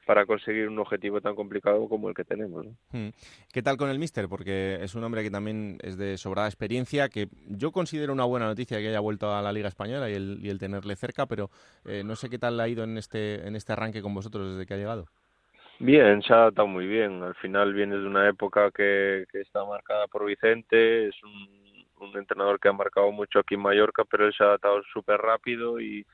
[0.05, 2.67] para conseguir un objetivo tan complicado como el que tenemos.
[2.93, 3.09] Hmm.
[3.51, 4.29] ¿Qué tal con el Mister?
[4.29, 8.45] Porque es un hombre que también es de sobrada experiencia, que yo considero una buena
[8.45, 11.49] noticia que haya vuelto a la Liga Española y el, y el tenerle cerca, pero
[11.87, 14.67] eh, no sé qué tal ha ido en este, en este arranque con vosotros desde
[14.67, 15.07] que ha llegado.
[15.79, 17.23] Bien, se ha adaptado muy bien.
[17.23, 21.65] Al final viene de una época que, que está marcada por Vicente, es un,
[22.17, 25.81] entrenador que ha marcado mucho aquí en Mallorca, pero él se ha adaptado súper rápido
[25.81, 26.07] y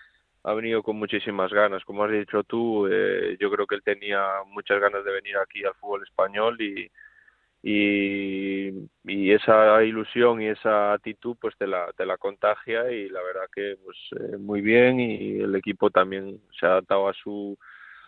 [0.44, 1.84] ha venido con muchísimas ganas.
[1.84, 5.64] Como has dicho tú, eh, yo creo que él tenía muchas ganas de venir aquí
[5.64, 6.90] al fútbol español y,
[7.62, 13.22] y, y esa ilusión y esa actitud pues te la, te la contagia y la
[13.22, 17.58] verdad que pues eh, muy bien y el equipo también se ha adaptado a su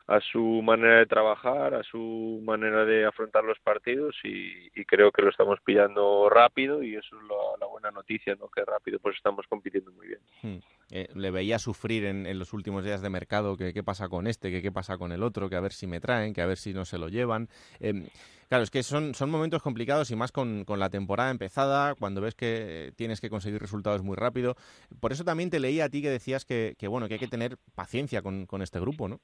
[0.07, 5.22] a su manera de trabajar, a su manera de afrontar los partidos y, creo que
[5.22, 7.22] lo estamos pillando rápido y eso es
[7.61, 8.48] la, buena noticia, ¿no?
[8.48, 10.20] que rápido pues estamos compitiendo muy bien.
[10.42, 10.59] Hmm.
[10.90, 14.50] Eh, le veía sufrir en, los últimos días de mercado que qué pasa con este,
[14.50, 16.59] que qué pasa con el otro, que a ver si me traen, que a ver
[16.59, 17.48] si no se lo llevan.
[17.80, 18.07] Em,
[18.48, 22.34] claro, es que son, son momentos complicados y más con, la temporada empezada, cuando ves
[22.34, 24.57] que tienes que conseguir resultados muy rápido.
[25.00, 27.28] Por eso también te leía a ti que decías que, que bueno, que hay que
[27.28, 29.20] tener paciencia con, con este grupo, ¿no?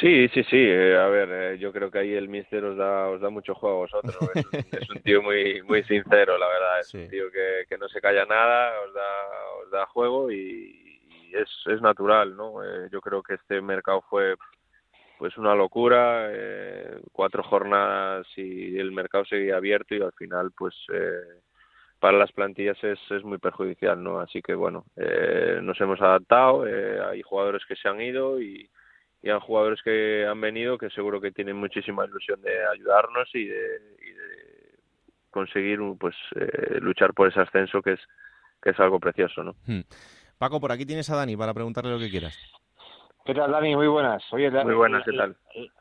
[0.00, 0.56] Sí, sí, sí.
[0.56, 3.54] Eh, a ver, eh, yo creo que ahí el Mister os da, os da mucho
[3.54, 4.16] juego a vosotros.
[4.72, 6.80] Es, un tío muy, muy sincero, la verdad.
[6.80, 9.28] Es un tío que, que no se calla nada, os da,
[9.64, 11.00] os da juego y,
[11.32, 12.62] es, es natural, ¿no?
[12.62, 14.36] Eh, yo creo que este mercado fue
[15.18, 16.28] pues una locura,
[17.12, 20.74] cuatro jornadas y el mercado seguía abierto y al final pues
[22.00, 24.18] para las plantillas es, es muy perjudicial, ¿no?
[24.18, 24.84] Así que bueno,
[25.62, 26.64] nos hemos adaptado,
[27.08, 28.68] hay jugadores que se han ido y
[29.22, 33.44] y a jugadores que han venido que seguro que tienen muchísima ilusión de ayudarnos y
[33.46, 33.92] de,
[35.30, 38.00] conseguir pues eh, luchar por ese ascenso que es
[38.62, 39.80] que es algo precioso no hmm.
[40.36, 42.36] Paco por aquí tienes a Dani para preguntarle lo que quieras
[43.24, 43.76] ¿Qué tal, Dani?
[43.76, 44.20] Muy buenas.
[44.32, 45.36] Oye, Muy buenas, ¿qué tal?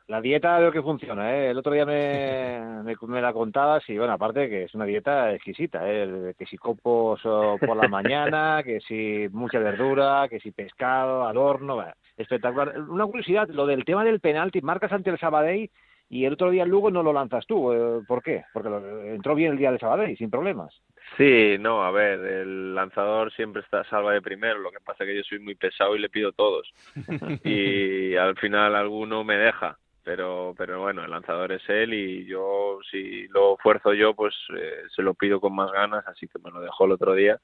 [0.07, 1.49] La, dieta veo que funciona, ¿eh?
[1.49, 1.85] El otro día
[2.83, 6.35] me, me, la contabas y, bueno, aparte que es una dieta exquisita, ¿eh?
[6.37, 11.83] Que si copos por la mañana, que si mucha verdura, que si pescado al horno,
[12.15, 12.79] espectacular.
[12.79, 15.71] Una curiosidad, lo del tema del penalti, marcas ante el Sabadell
[16.11, 17.71] y el otro día luego no lo lanzas tú.
[17.71, 18.43] Eh, ¿Por qué?
[18.51, 18.67] Porque
[19.13, 20.77] entró bien el día de Sabadell, sin problemas.
[21.15, 25.09] Sí, no, a ver, el lanzador siempre está salva de primero, lo que pasa es
[25.09, 26.69] que yo soy muy pesado y le pido todos.
[27.45, 32.79] y al final alguno me deja, pero pero bueno, el lanzador es él y yo
[32.91, 36.51] si lo fuerzo yo, pues eh, se lo pido con más ganas, así que me
[36.51, 37.39] lo dejó el otro día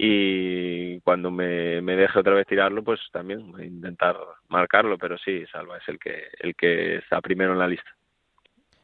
[0.00, 4.16] y cuando me, me deje otra vez tirarlo pues también intentar
[4.48, 7.90] marcarlo pero sí Salva es el que el que está primero en la lista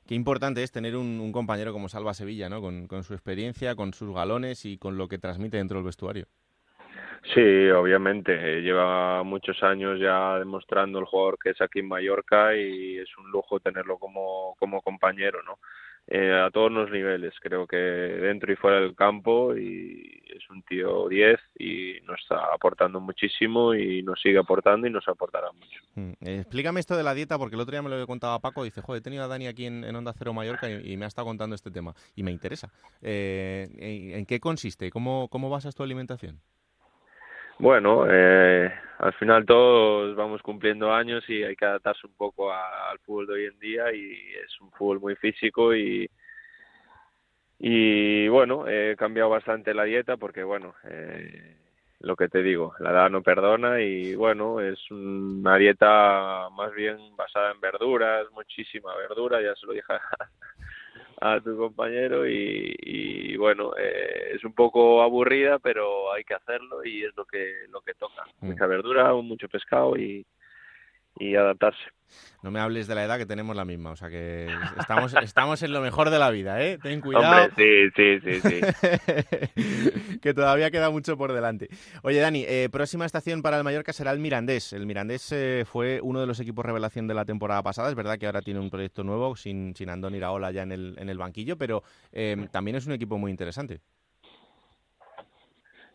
[0.06, 2.60] Qué importante es tener un, compañero como Salva Sevilla, ¿no?
[2.60, 6.26] Con, con, su experiencia, con sus galones y con lo que transmite dentro del vestuario.
[7.32, 8.60] Sí, obviamente.
[8.60, 13.30] Lleva muchos años ya demostrando el jugador que es aquí en Mallorca y es un
[13.30, 15.58] lujo tenerlo como, como compañero, ¿no?
[16.06, 20.62] Eh, a todos los niveles, creo que dentro y fuera del campo y es un
[20.62, 25.80] tío 10 y nos está aportando muchísimo y nos sigue aportando y nos aportará mucho.
[25.94, 28.64] Mm, eh, explícame esto de la dieta porque el otro día me lo contaba Paco,
[28.64, 31.26] dice, joder, he tenido a Dani aquí en, Onda Cero Mallorca y, me ha estado
[31.26, 32.70] contando este tema y me interesa.
[33.00, 34.90] Eh, ¿En qué consiste?
[34.90, 36.40] ¿Cómo, cómo basas tu alimentación?
[37.58, 42.98] Bueno, eh, al final todos vamos cumpliendo años y hay que adaptarse un poco al
[43.00, 44.12] fútbol de hoy en día y
[44.44, 46.08] es un fútbol muy físico y
[47.58, 51.56] y bueno he cambiado bastante la dieta porque bueno eh,
[52.00, 56.98] lo que te digo la edad no perdona y bueno es una dieta más bien
[57.16, 59.92] basada en verduras muchísima verdura ya se lo dije
[61.24, 67.02] a tu compañero y, bueno, eh, es un poco aburrida, pero hay que hacerlo y
[67.02, 68.24] es lo que, lo que toca.
[68.40, 68.48] Mm.
[68.48, 70.26] Mucha verdura, mucho pescado y,
[71.18, 71.84] y adaptarse.
[72.42, 74.46] No me hables de la edad que tenemos la misma, o sea que
[74.78, 76.78] estamos, estamos en lo mejor de la vida, ¿eh?
[76.82, 77.50] Ten cuidado.
[77.56, 80.18] sí, sí, sí, sí.
[80.20, 81.68] que todavía queda mucho por delante.
[82.02, 84.74] Oye, Dani, eh, próxima estación para el Mallorca será el Mirandés.
[84.74, 87.88] El Mirandés eh, fue uno de los equipos revelación de la temporada pasada.
[87.88, 90.96] Es verdad que ahora tiene un proyecto nuevo sin, sin Andón Iraola ya en el,
[90.98, 93.80] en el banquillo, pero eh, también es un equipo muy interesante.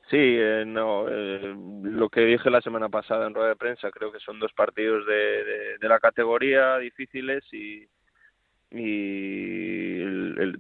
[0.10, 4.12] Sí, eh, no, eh, lo que dije la semana pasada en rueda de prensa, creo
[4.12, 7.88] que son dos partidos de, de, la categoría difíciles y,
[8.72, 10.00] y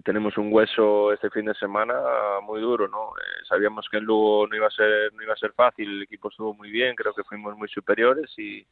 [0.03, 1.95] tenemos un hueso este fin de semana
[2.43, 3.09] muy duro, ¿no?
[3.17, 6.03] Eh, sabíamos que en Lugo no iba a ser no iba a ser fácil, el
[6.03, 8.63] equipo estuvo muy bien, creo que fuimos muy superiores y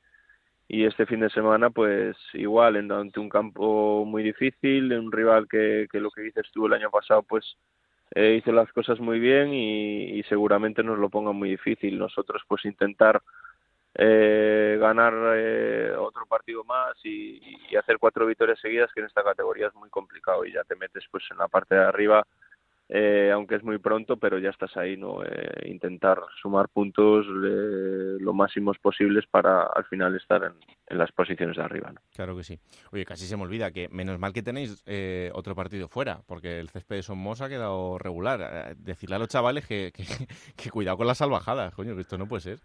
[0.67, 5.87] y este fin de semana pues igual ante un campo muy difícil, un rival que,
[5.91, 7.57] que lo que dices tú el año pasado pues
[8.15, 11.97] eh, las cosas muy bien y, seguramente nos lo ponga muy difícil.
[11.97, 13.21] Nosotros pues intentar
[13.93, 19.23] eh, ganar eh, otro partido más y, y, hacer cuatro victorias seguidas que en esta
[19.23, 22.25] categoría es muy complicado y ya te metes pues en la parte de arriba
[22.89, 25.23] eh, aunque es muy pronto, pero ya estás ahí, ¿no?
[25.23, 31.57] Eh, intentar sumar puntos eh, lo máximos posibles para al final estar en, las posiciones
[31.57, 31.99] de arriba, ¿no?
[32.15, 32.57] Claro que sí.
[32.93, 34.85] Oye, casi se me olvida que menos mal que tenéis
[35.33, 38.75] otro partido fuera, porque el césped de Somos ha quedado regular.
[38.77, 39.91] Decirle a los chavales que,
[40.55, 42.59] que, cuidado con las salvajadas, coño, que esto no puede ser.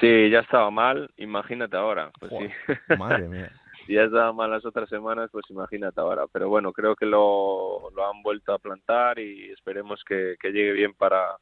[0.00, 2.10] Sí, ya estaba mal, imagínate ahora.
[2.18, 2.74] Pues sí.
[2.98, 3.52] Madre mía.
[3.86, 6.26] si ya estaba mal las otras semanas, pues imagínate ahora.
[6.32, 10.94] Pero bueno, creo que lo, lo han vuelto a plantar y esperemos que, llegue bien
[10.94, 11.36] para,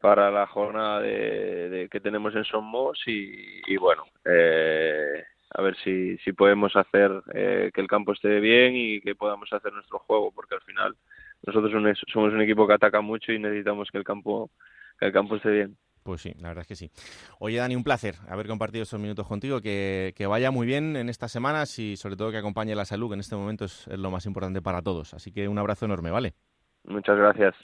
[0.00, 6.16] para la jornada de, que tenemos en Somos y, y bueno, eh, a ver si,
[6.18, 10.32] si podemos hacer eh, que el campo esté bien y que podamos hacer nuestro juego,
[10.32, 10.96] porque al final
[11.44, 11.72] nosotros
[12.12, 14.50] somos un equipo que ataca mucho y necesitamos que el campo
[14.98, 15.76] que el campo esté bien.
[16.02, 16.90] Pues sí, la verdad es que sí.
[17.38, 19.60] Oye, Dani, un placer haber compartido estos minutos contigo.
[19.60, 23.14] Que, vaya muy bien en estas semanas y sobre todo que acompañe la salud, que
[23.14, 25.14] en este momento es, lo más importante para todos.
[25.14, 26.34] Así que un abrazo enorme, ¿vale?
[26.84, 27.54] Muchas gracias.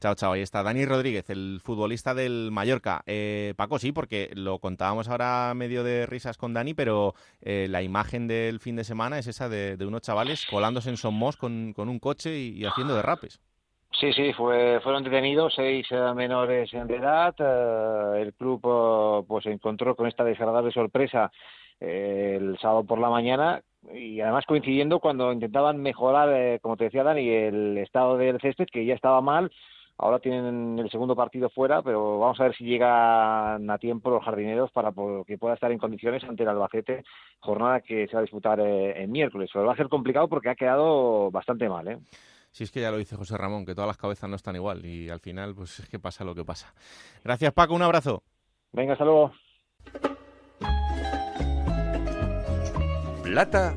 [0.00, 0.32] Chao, chao.
[0.32, 3.02] Ahí está Dani Rodríguez, el futbolista del Mallorca.
[3.06, 7.82] Eh, Paco, sí, porque lo contábamos ahora medio de risas con Dani, pero eh, la
[7.82, 11.88] imagen del fin de semana es esa de, unos chavales colándose en Somos con, con
[11.88, 13.40] un coche y, y haciendo derrapes.
[13.98, 17.34] Sí, sí, fue, fueron detenidos seis eh, menores de edad.
[17.38, 21.30] Eh, el club eh, pues se encontró con esta desagradable sorpresa
[21.80, 23.62] el sábado por la mañana
[23.94, 28.84] y además coincidiendo cuando intentaban mejorar, como te decía Dani, el estado del césped, que
[28.84, 29.50] ya estaba mal.
[29.98, 34.24] Ahora tienen el segundo partido fuera, pero vamos a ver si llegan a tiempo los
[34.24, 34.92] jardineros para
[35.26, 37.02] que pueda estar en condiciones ante el Albacete,
[37.40, 39.48] jornada que se va a disputar en miércoles.
[39.52, 41.88] Pero va a ser complicado porque ha quedado bastante mal.
[41.88, 41.98] ¿eh?
[42.56, 44.86] Si es que ya lo dice José Ramón, que todas las cabezas no están igual
[44.86, 46.72] y al final pues es que pasa lo que pasa.
[47.22, 48.22] Gracias Paco, un abrazo.
[48.72, 49.30] Venga, hasta luego.
[53.22, 53.74] Plata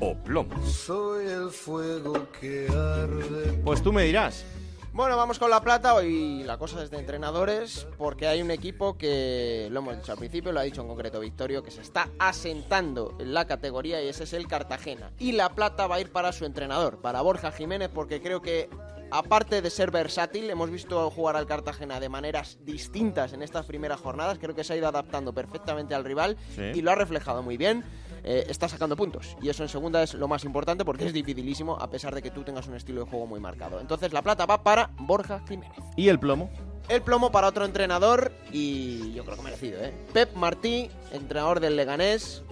[0.00, 0.58] o plomo.
[0.64, 3.60] Soy el fuego que arde.
[3.62, 4.46] Pues tú me dirás.
[4.94, 5.92] Bueno, vamos con la plata.
[5.92, 10.18] Hoy la cosa es de entrenadores, porque hay un equipo que, lo hemos dicho al
[10.18, 14.06] principio, lo ha dicho en concreto Victorio, que se está asentando en la categoría y
[14.06, 15.10] ese es el Cartagena.
[15.18, 18.70] Y la plata va a ir para su entrenador, para Borja Jiménez, porque creo que
[19.14, 24.00] aparte de ser versátil, hemos visto jugar al Cartagena de maneras distintas en estas primeras
[24.00, 24.38] jornadas.
[24.40, 26.36] Creo que se ha ido adaptando perfectamente al rival
[26.74, 27.84] y lo ha reflejado muy bien.
[28.24, 29.36] Eh, está sacando puntos.
[29.40, 32.30] Y eso en segunda es lo más importante porque es dificilísimo a pesar de que
[32.30, 33.80] tú tengas un estilo de juego muy marcado.
[33.80, 35.78] Entonces la plata va para Borja Jiménez.
[35.94, 36.50] ¿Y el plomo?
[36.88, 39.94] El plomo para otro entrenador y yo creo que merecido, ¿eh?
[40.12, 42.42] Pep Martí, entrenador del Leganés.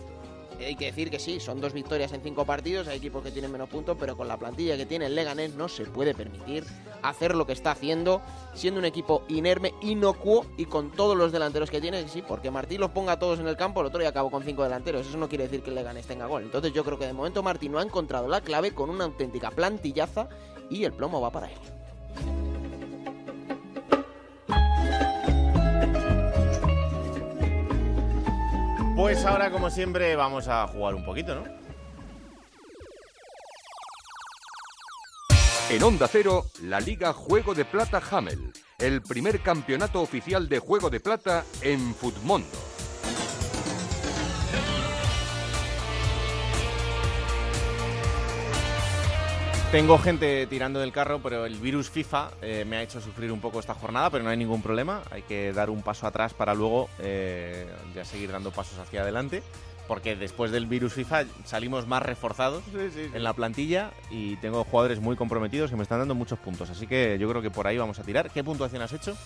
[0.64, 3.50] Hay que decir que sí, son dos victorias en cinco partidos, hay equipos que tienen
[3.50, 6.64] menos puntos, pero con la plantilla que tiene el Leganés no se puede permitir
[7.02, 8.22] hacer lo que está haciendo,
[8.54, 12.80] siendo un equipo inerme, inocuo y con todos los delanteros que tiene, sí, porque Martín
[12.80, 15.28] los ponga todos en el campo, el otro día acabó con cinco delanteros, eso no
[15.28, 16.42] quiere decir que el Leganés tenga gol.
[16.42, 19.50] Entonces yo creo que de momento Martín no ha encontrado la clave con una auténtica
[19.50, 20.28] plantillaza
[20.70, 22.41] y el plomo va para él.
[28.97, 31.45] Pues ahora, como siempre, vamos a jugar un poquito, ¿no?
[35.70, 40.90] En Onda Cero, la Liga Juego de Plata Hamel, el primer campeonato oficial de Juego
[40.90, 42.72] de Plata en Futmundo.
[49.73, 53.41] Tengo gente tirando del carro, pero el virus FIFA eh, me ha hecho sufrir un
[53.41, 55.01] poco esta jornada, pero no hay ningún problema.
[55.11, 59.43] Hay que dar un paso atrás para luego eh, ya seguir dando pasos hacia adelante.
[59.89, 65.16] Porque después del virus FIFA salimos más reforzados en la plantilla y tengo jugadores muy
[65.16, 66.68] comprometidos que me están dando muchos puntos.
[66.68, 68.31] Así que yo creo que por ahí vamos a tirar.
[68.31, 69.16] ¿Qué puntuación has hecho?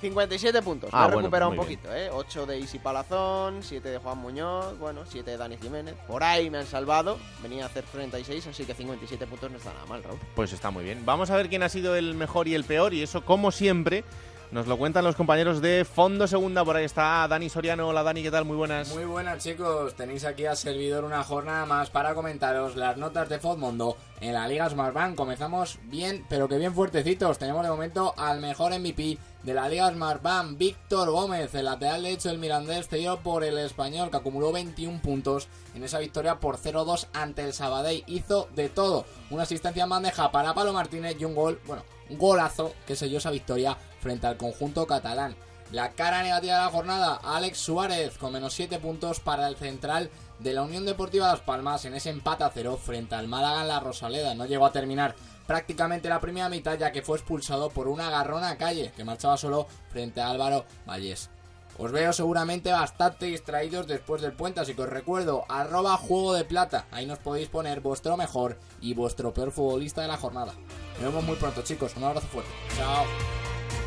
[0.00, 0.90] 57 puntos.
[0.92, 2.10] Ah, bueno, recuperado un poquito, ¿eh?
[2.10, 5.94] 8 de Isi Palazón, 7 de Juan Muñoz, bueno, 7 de Dani Jiménez.
[6.06, 7.18] Por ahí me han salvado.
[7.42, 10.18] Venía a hacer 36, así que 57 puntos no está nada mal, Raúl.
[10.34, 11.04] Pues está muy bien.
[11.04, 12.94] Vamos a ver quién ha sido el mejor y el peor.
[12.94, 14.04] Y eso, como siempre,
[14.52, 16.64] nos lo cuentan los compañeros de Fondo Segunda.
[16.64, 17.88] Por ahí está Dani Soriano.
[17.88, 18.44] Hola Dani, ¿qué tal?
[18.44, 18.88] Muy buenas.
[18.92, 23.38] Muy buenas chicos, tenéis aquí al servidor una jornada más para comentaros las notas de
[23.38, 25.14] Fodmondo en la Liga Smartbank.
[25.14, 27.38] Comenzamos bien, pero que bien fuertecitos.
[27.38, 32.28] Tenemos de momento al mejor MVP de la Liga Smartbank, Víctor Gómez, el lateral derecho
[32.28, 37.06] del Mirandés, cedido por el español que acumuló 21 puntos en esa victoria por 0-2
[37.12, 38.04] ante el Sabadell.
[38.06, 41.84] Hizo de todo, una asistencia en bandeja para Pablo Martínez y un gol, bueno,
[42.16, 45.36] golazo que selló esa victoria frente al conjunto catalán.
[45.72, 50.10] La cara negativa de la jornada, Alex Suárez con menos 7 puntos para el central
[50.40, 53.68] de la Unión Deportiva Las Palmas en ese empate a cero frente al Málaga en
[53.68, 54.34] la Rosaleda.
[54.34, 55.14] No llegó a terminar
[55.46, 59.68] prácticamente la primera mitad ya que fue expulsado por una garrona calle que marchaba solo
[59.90, 61.30] frente a Álvaro Vallés.
[61.78, 66.44] Os veo seguramente bastante distraídos después del puente, así que os recuerdo, arroba juego de
[66.44, 70.52] plata, ahí nos podéis poner vuestro mejor y vuestro peor futbolista de la jornada.
[71.00, 72.50] Nos vemos muy pronto chicos, un abrazo fuerte.
[72.76, 73.06] Chao.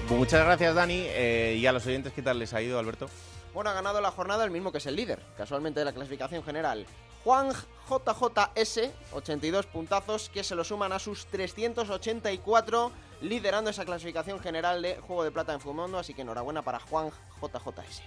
[0.10, 1.04] Muchas gracias Dani.
[1.10, 3.08] Eh, y a los oyentes, ¿qué tal les ha ido, Alberto?
[3.54, 6.44] Bueno, ha ganado la jornada el mismo que es el líder, casualmente de la clasificación
[6.44, 6.88] general.
[7.24, 7.52] Juan
[7.88, 12.92] JJS, 82 puntazos, que se lo suman a sus 384,
[13.22, 17.12] liderando esa clasificación general de Juego de Plata en Fumondo, así que enhorabuena para Juan
[17.40, 18.02] JJS.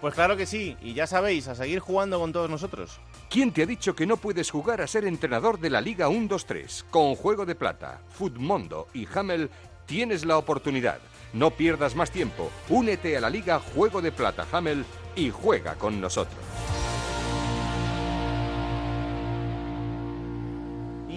[0.00, 2.98] Pues claro que sí, y ya sabéis, a seguir jugando con todos nosotros.
[3.28, 6.84] ¿Quién te ha dicho que no puedes jugar a ser entrenador de la Liga 1-2-3?
[6.90, 9.50] Con Juego de Plata, Futmundo y Hamel
[9.84, 10.98] tienes la oportunidad.
[11.34, 12.50] No pierdas más tiempo.
[12.70, 16.40] Únete a la Liga Juego de Plata Hamel y juega con nosotros.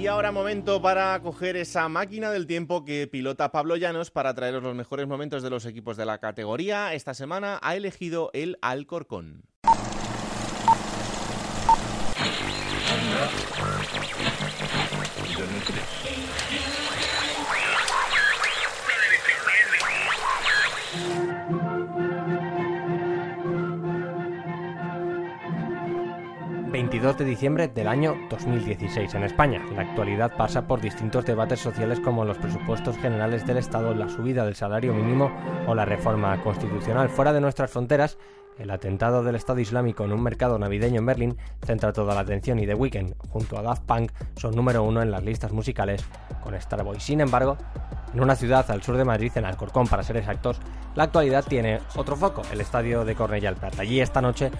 [0.03, 4.61] Y ahora momento para coger esa máquina del tiempo que pilota Pablo Llanos para traeros
[4.61, 6.93] los mejores momentos de los equipos de la categoría.
[6.93, 9.43] Esta semana ha elegido el Alcorcón.
[27.03, 29.61] ...22 de diciembre del año 2016 en España.
[29.75, 34.45] La actualidad pasa por distintos debates sociales como los presupuestos generales del Estado, la subida
[34.45, 35.29] del salario mínimo
[35.67, 37.09] o la reforma constitucional.
[37.09, 38.17] Fuera de nuestras fronteras,
[38.59, 42.59] el atentado del Estado Islámico en un mercado navideño en Berlín centra toda la atención
[42.59, 46.03] y The Weeknd, junto a Daft Punk, son número uno en las listas musicales
[46.41, 46.99] con Starboy.
[46.99, 47.57] Sin embargo,
[48.13, 50.59] en una ciudad al sur de Madrid, en Alcorcón para ser exactos,
[50.95, 53.79] la actualidad tiene otro foco, el estadio de Cornellà Prat.
[53.79, 54.51] Allí esta noche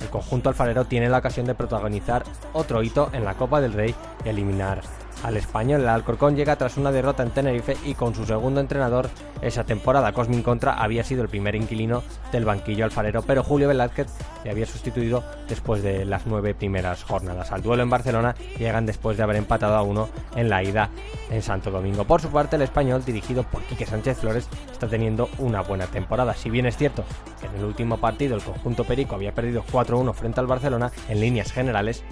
[0.00, 3.94] el conjunto alfarero tiene la ocasión de protagonizar otro hito en la Copa del Rey
[4.24, 4.82] y eliminar
[5.22, 5.82] al español.
[5.82, 9.08] El Alcorcón llega tras una derrota en Tenerife y con su segundo entrenador
[9.40, 10.12] esa temporada.
[10.12, 14.08] Cosmin Contra había sido el primer inquilino del banquillo alfarero, pero Julio Velázquez
[14.44, 17.52] le había sustituido después de las nueve primeras jornadas.
[17.52, 20.90] Al duelo en Barcelona llegan después de haber empatado a uno en la ida
[21.30, 22.04] en Santo Domingo.
[22.04, 26.34] Por su parte, el español, dirigido por Quique Sánchez Flores, está teniendo una buena temporada.
[26.34, 27.04] Si bien es cierto
[27.40, 31.20] que en el último partido el conjunto perico había perdido 4-1 frente al Barcelona, en
[31.20, 32.02] líneas generales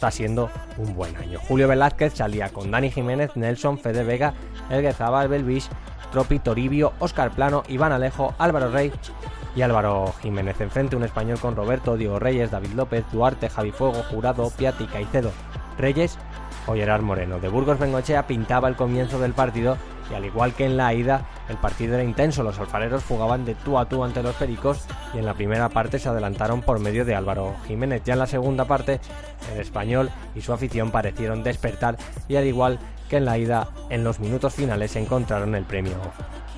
[0.00, 0.48] está siendo
[0.78, 1.38] un buen año.
[1.46, 4.32] Julio Velázquez salía con Dani Jiménez, Nelson, Fede Vega,
[4.70, 5.68] Elguer Zabal, Belvis,
[6.10, 8.90] Tropi, Toribio, Oscar Plano, Iván Alejo, Álvaro Rey
[9.54, 10.58] y Álvaro Jiménez.
[10.62, 15.32] Enfrente un español con Roberto, Diego Reyes, David López, Duarte, Javi Fuego, Jurado, Piatti, Caicedo,
[15.76, 16.16] Reyes
[16.66, 17.38] o Gerard Moreno.
[17.38, 19.76] De Burgos Bengochea pintaba el comienzo del partido
[20.10, 23.54] y al igual que en la ida, el partido era intenso, los alfareros jugaban de
[23.54, 24.84] tú a tú ante los pericos
[25.14, 28.02] y en la primera parte se adelantaron por medio de Álvaro Jiménez.
[28.04, 29.00] Ya en la segunda parte,
[29.52, 31.96] el español y su afición parecieron despertar
[32.28, 35.94] y al igual que en la ida, en los minutos finales encontraron el premio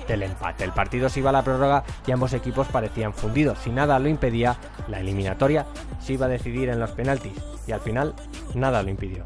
[0.07, 0.63] del empate.
[0.63, 3.59] El partido se iba a la prórroga y ambos equipos parecían fundidos.
[3.59, 5.65] Si nada lo impedía, la eliminatoria
[5.99, 7.33] se iba a decidir en los penaltis
[7.67, 8.13] y al final
[8.53, 9.25] nada lo impidió.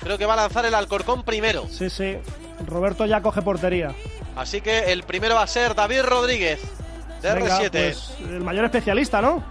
[0.00, 1.66] Creo que va a lanzar el Alcorcón primero.
[1.68, 2.16] Sí, sí.
[2.66, 3.94] Roberto ya coge portería.
[4.36, 6.60] Así que el primero va a ser David Rodríguez,
[7.22, 7.70] de Venga, R7.
[7.70, 9.42] pues, el mayor especialista, ¿no?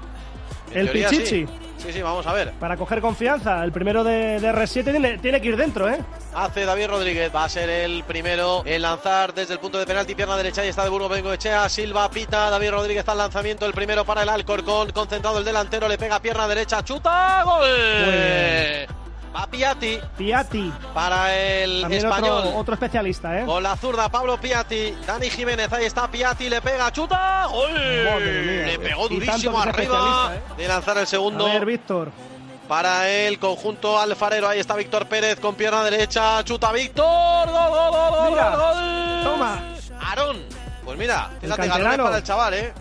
[0.72, 1.46] En el teoría, Pichichi.
[1.46, 1.48] Sí.
[1.78, 2.52] sí, sí, vamos a ver.
[2.54, 3.64] Para coger confianza.
[3.64, 6.00] El primero de, de R7 tiene, tiene que ir dentro, ¿eh?
[6.34, 10.14] Hace David Rodríguez, va a ser el primero en lanzar desde el punto de penalti,
[10.14, 14.06] pierna derecha y está de Burgos Bengoechea, Silva pita, David Rodríguez al lanzamiento, el primero
[14.06, 18.99] para el Alcorcón, concentrado el delantero, le pega pierna derecha, chuta, gol.
[19.36, 20.74] Va Piatti Piatti.
[20.94, 22.38] para el También español.
[22.40, 23.46] otro, otro especialista, ¿eh?
[23.46, 27.72] Con la zurda, Pablo Piatti, Dani Jiménez, ahí está Piatti, le pega, chuta, gol.
[27.72, 28.18] Mía.
[28.66, 30.42] Le pegó durísimo arriba ¿eh?
[30.58, 31.46] de lanzar el segundo.
[31.46, 32.12] A ver, Víctor.
[32.68, 37.06] Para el conjunto alfarero, ahí está Víctor Pérez con pierna derecha, chuta Víctor,
[37.50, 39.24] gol, gol, gol, gol, Mira, gol.
[39.24, 39.60] toma.
[40.02, 40.38] Aarón,
[40.86, 42.74] pues mira, fíjate, galones para el chaval, ¿eh?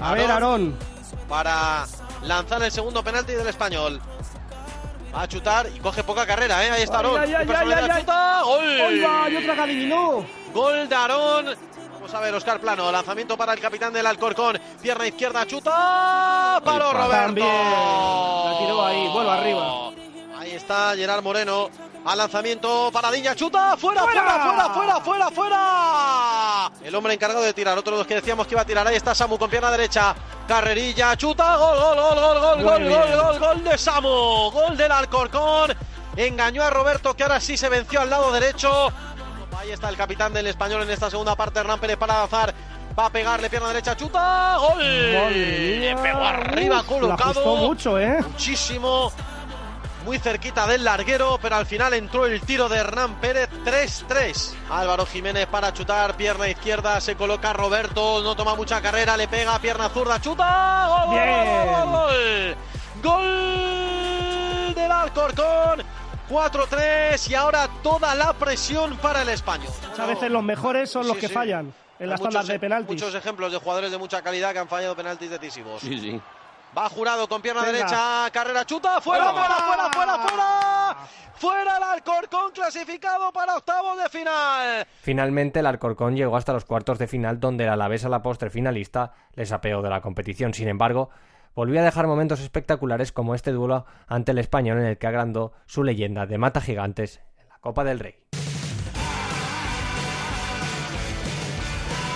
[0.00, 0.74] A ver, Aarón.
[1.28, 1.84] Para
[2.22, 4.00] lanzar el segundo penalti del español.
[5.14, 6.70] Va a chutar y coge poca carrera, ¿eh?
[6.70, 7.20] Ahí está Aarón.
[7.20, 7.30] Gol.
[7.30, 10.24] Y otra que adivinó.
[10.54, 11.46] Gol de Aarón.
[11.92, 12.90] Vamos a ver, Oscar Plano.
[12.90, 14.58] Lanzamiento para el capitán del Alcorcón.
[14.80, 16.60] Pierna izquierda, chuta.
[16.64, 17.26] Palo Roberto.
[17.26, 17.46] También.
[17.46, 19.08] La tiró ahí.
[19.12, 19.90] Bueno, arriba.
[20.38, 21.68] Ahí está Gerard Moreno.
[22.04, 24.22] Al lanzamiento para Diña, chuta, fuera, ¡Fuera!
[24.22, 26.72] fuera, fuera, fuera, fuera.
[26.82, 28.86] El hombre encargado de tirar, otro de los que decíamos que iba a tirar.
[28.88, 30.14] Ahí está Samu con pierna derecha.
[30.48, 34.50] Carrerilla, chuta, gol, gol, gol, gol, gol, gol, gol, gol, gol de Samu.
[34.50, 35.76] Gol del Alcorcón.
[36.16, 38.92] Engañó a Roberto, que ahora sí se venció al lado derecho.
[39.56, 42.52] Ahí está el capitán del español en esta segunda parte, Hernán Pérez para lanzar.
[42.98, 44.78] Va a pegarle pierna derecha, chuta, gol.
[44.80, 47.54] Le pegó arriba, colocado.
[47.54, 48.18] La mucho, ¿eh?
[48.22, 49.12] Muchísimo.
[50.04, 54.52] Muy cerquita del larguero, pero al final entró el tiro de Hernán Pérez 3-3.
[54.70, 59.58] Álvaro Jiménez para chutar, pierna izquierda, se coloca Roberto, no toma mucha carrera, le pega,
[59.60, 61.86] pierna zurda, chuta, gol, gol, Bien.
[61.92, 62.56] gol,
[63.02, 63.36] gol,
[64.66, 65.82] gol del Alcorcón,
[66.28, 69.70] 4-3 y ahora toda la presión para el español.
[69.98, 71.34] A veces los mejores son los Sí, que sí.
[71.34, 73.00] fallan en las Hay muchos- de penaltis.
[73.02, 75.80] Muchos ejemplos de jugadores de mucha calidad que han fallado penaltis decisivos.
[75.80, 76.20] Sí, sí.
[76.76, 77.72] Va jurado con pierna Venga.
[77.78, 79.46] derecha, carrera chuta, fuera, ¡Fuera!
[79.46, 80.96] fuera, fuera, fuera, fuera.
[81.34, 84.86] Fuera el Alcorcón clasificado para octavos de final.
[85.02, 88.48] Finalmente, el Alcorcón llegó hasta los cuartos de final, donde el Alavés a la postre
[88.48, 90.54] finalista les apeó de la competición.
[90.54, 91.10] Sin embargo,
[91.54, 95.52] volvió a dejar momentos espectaculares como este duelo ante el español en el que agrandó
[95.66, 98.14] su leyenda de mata gigantes en la Copa del Rey.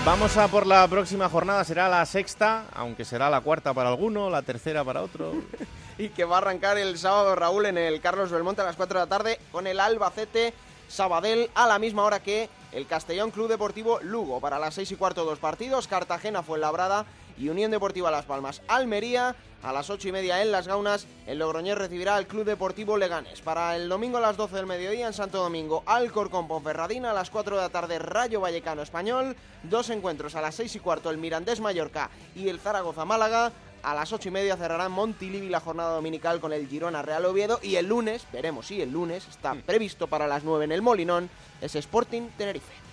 [0.07, 4.31] Vamos a por la próxima jornada, será la sexta, aunque será la cuarta para alguno,
[4.31, 5.33] la tercera para otro.
[5.99, 9.01] y que va a arrancar el sábado Raúl en el Carlos Belmonte a las 4
[9.01, 10.55] de la tarde con el Albacete
[10.87, 14.41] Sabadell a la misma hora que el Castellón Club Deportivo Lugo.
[14.41, 17.05] Para las 6 y cuarto dos partidos, Cartagena Fuenlabrada
[17.39, 18.63] y Unión Deportiva Las Palmas.
[18.69, 22.97] Almería a las 8 y media en Las Gaunas, el Logroñés recibirá al Club Deportivo
[22.97, 23.41] Leganés.
[23.41, 27.31] Para el domingo a las 12 del mediodía en Santo Domingo, Alcorcón Ponferradina, a las
[27.31, 29.35] 4 de la tarde Rayo Vallecano Español,
[29.65, 33.53] dos encuentros a las 6 y cuarto el Mirandés Mallorca y el Zaragoza Málaga.
[33.83, 37.61] A las ocho y media cerrarán Montilivi la jornada dominical con el Girona Real Oviedo
[37.63, 41.31] y el lunes, veremos si el lunes está previsto para las 9 en el Molinón,
[41.61, 42.86] es Sporting Tenerife.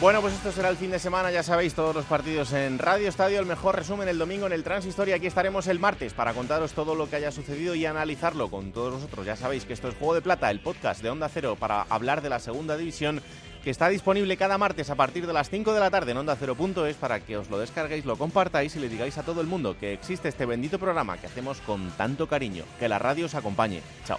[0.00, 3.08] Bueno, pues esto será el fin de semana, ya sabéis, todos los partidos en Radio
[3.08, 6.34] Estadio, el mejor resumen el domingo en el Transistor y aquí estaremos el martes para
[6.34, 9.24] contaros todo lo que haya sucedido y analizarlo con todos vosotros.
[9.24, 12.22] Ya sabéis que esto es Juego de Plata, el podcast de Onda Cero para hablar
[12.22, 13.22] de la segunda división
[13.62, 16.36] que está disponible cada martes a partir de las 5 de la tarde en Onda
[16.38, 19.78] Cero.es para que os lo descarguéis, lo compartáis y le digáis a todo el mundo
[19.78, 22.64] que existe este bendito programa que hacemos con tanto cariño.
[22.78, 23.80] Que la radio os acompañe.
[24.06, 24.18] Chao.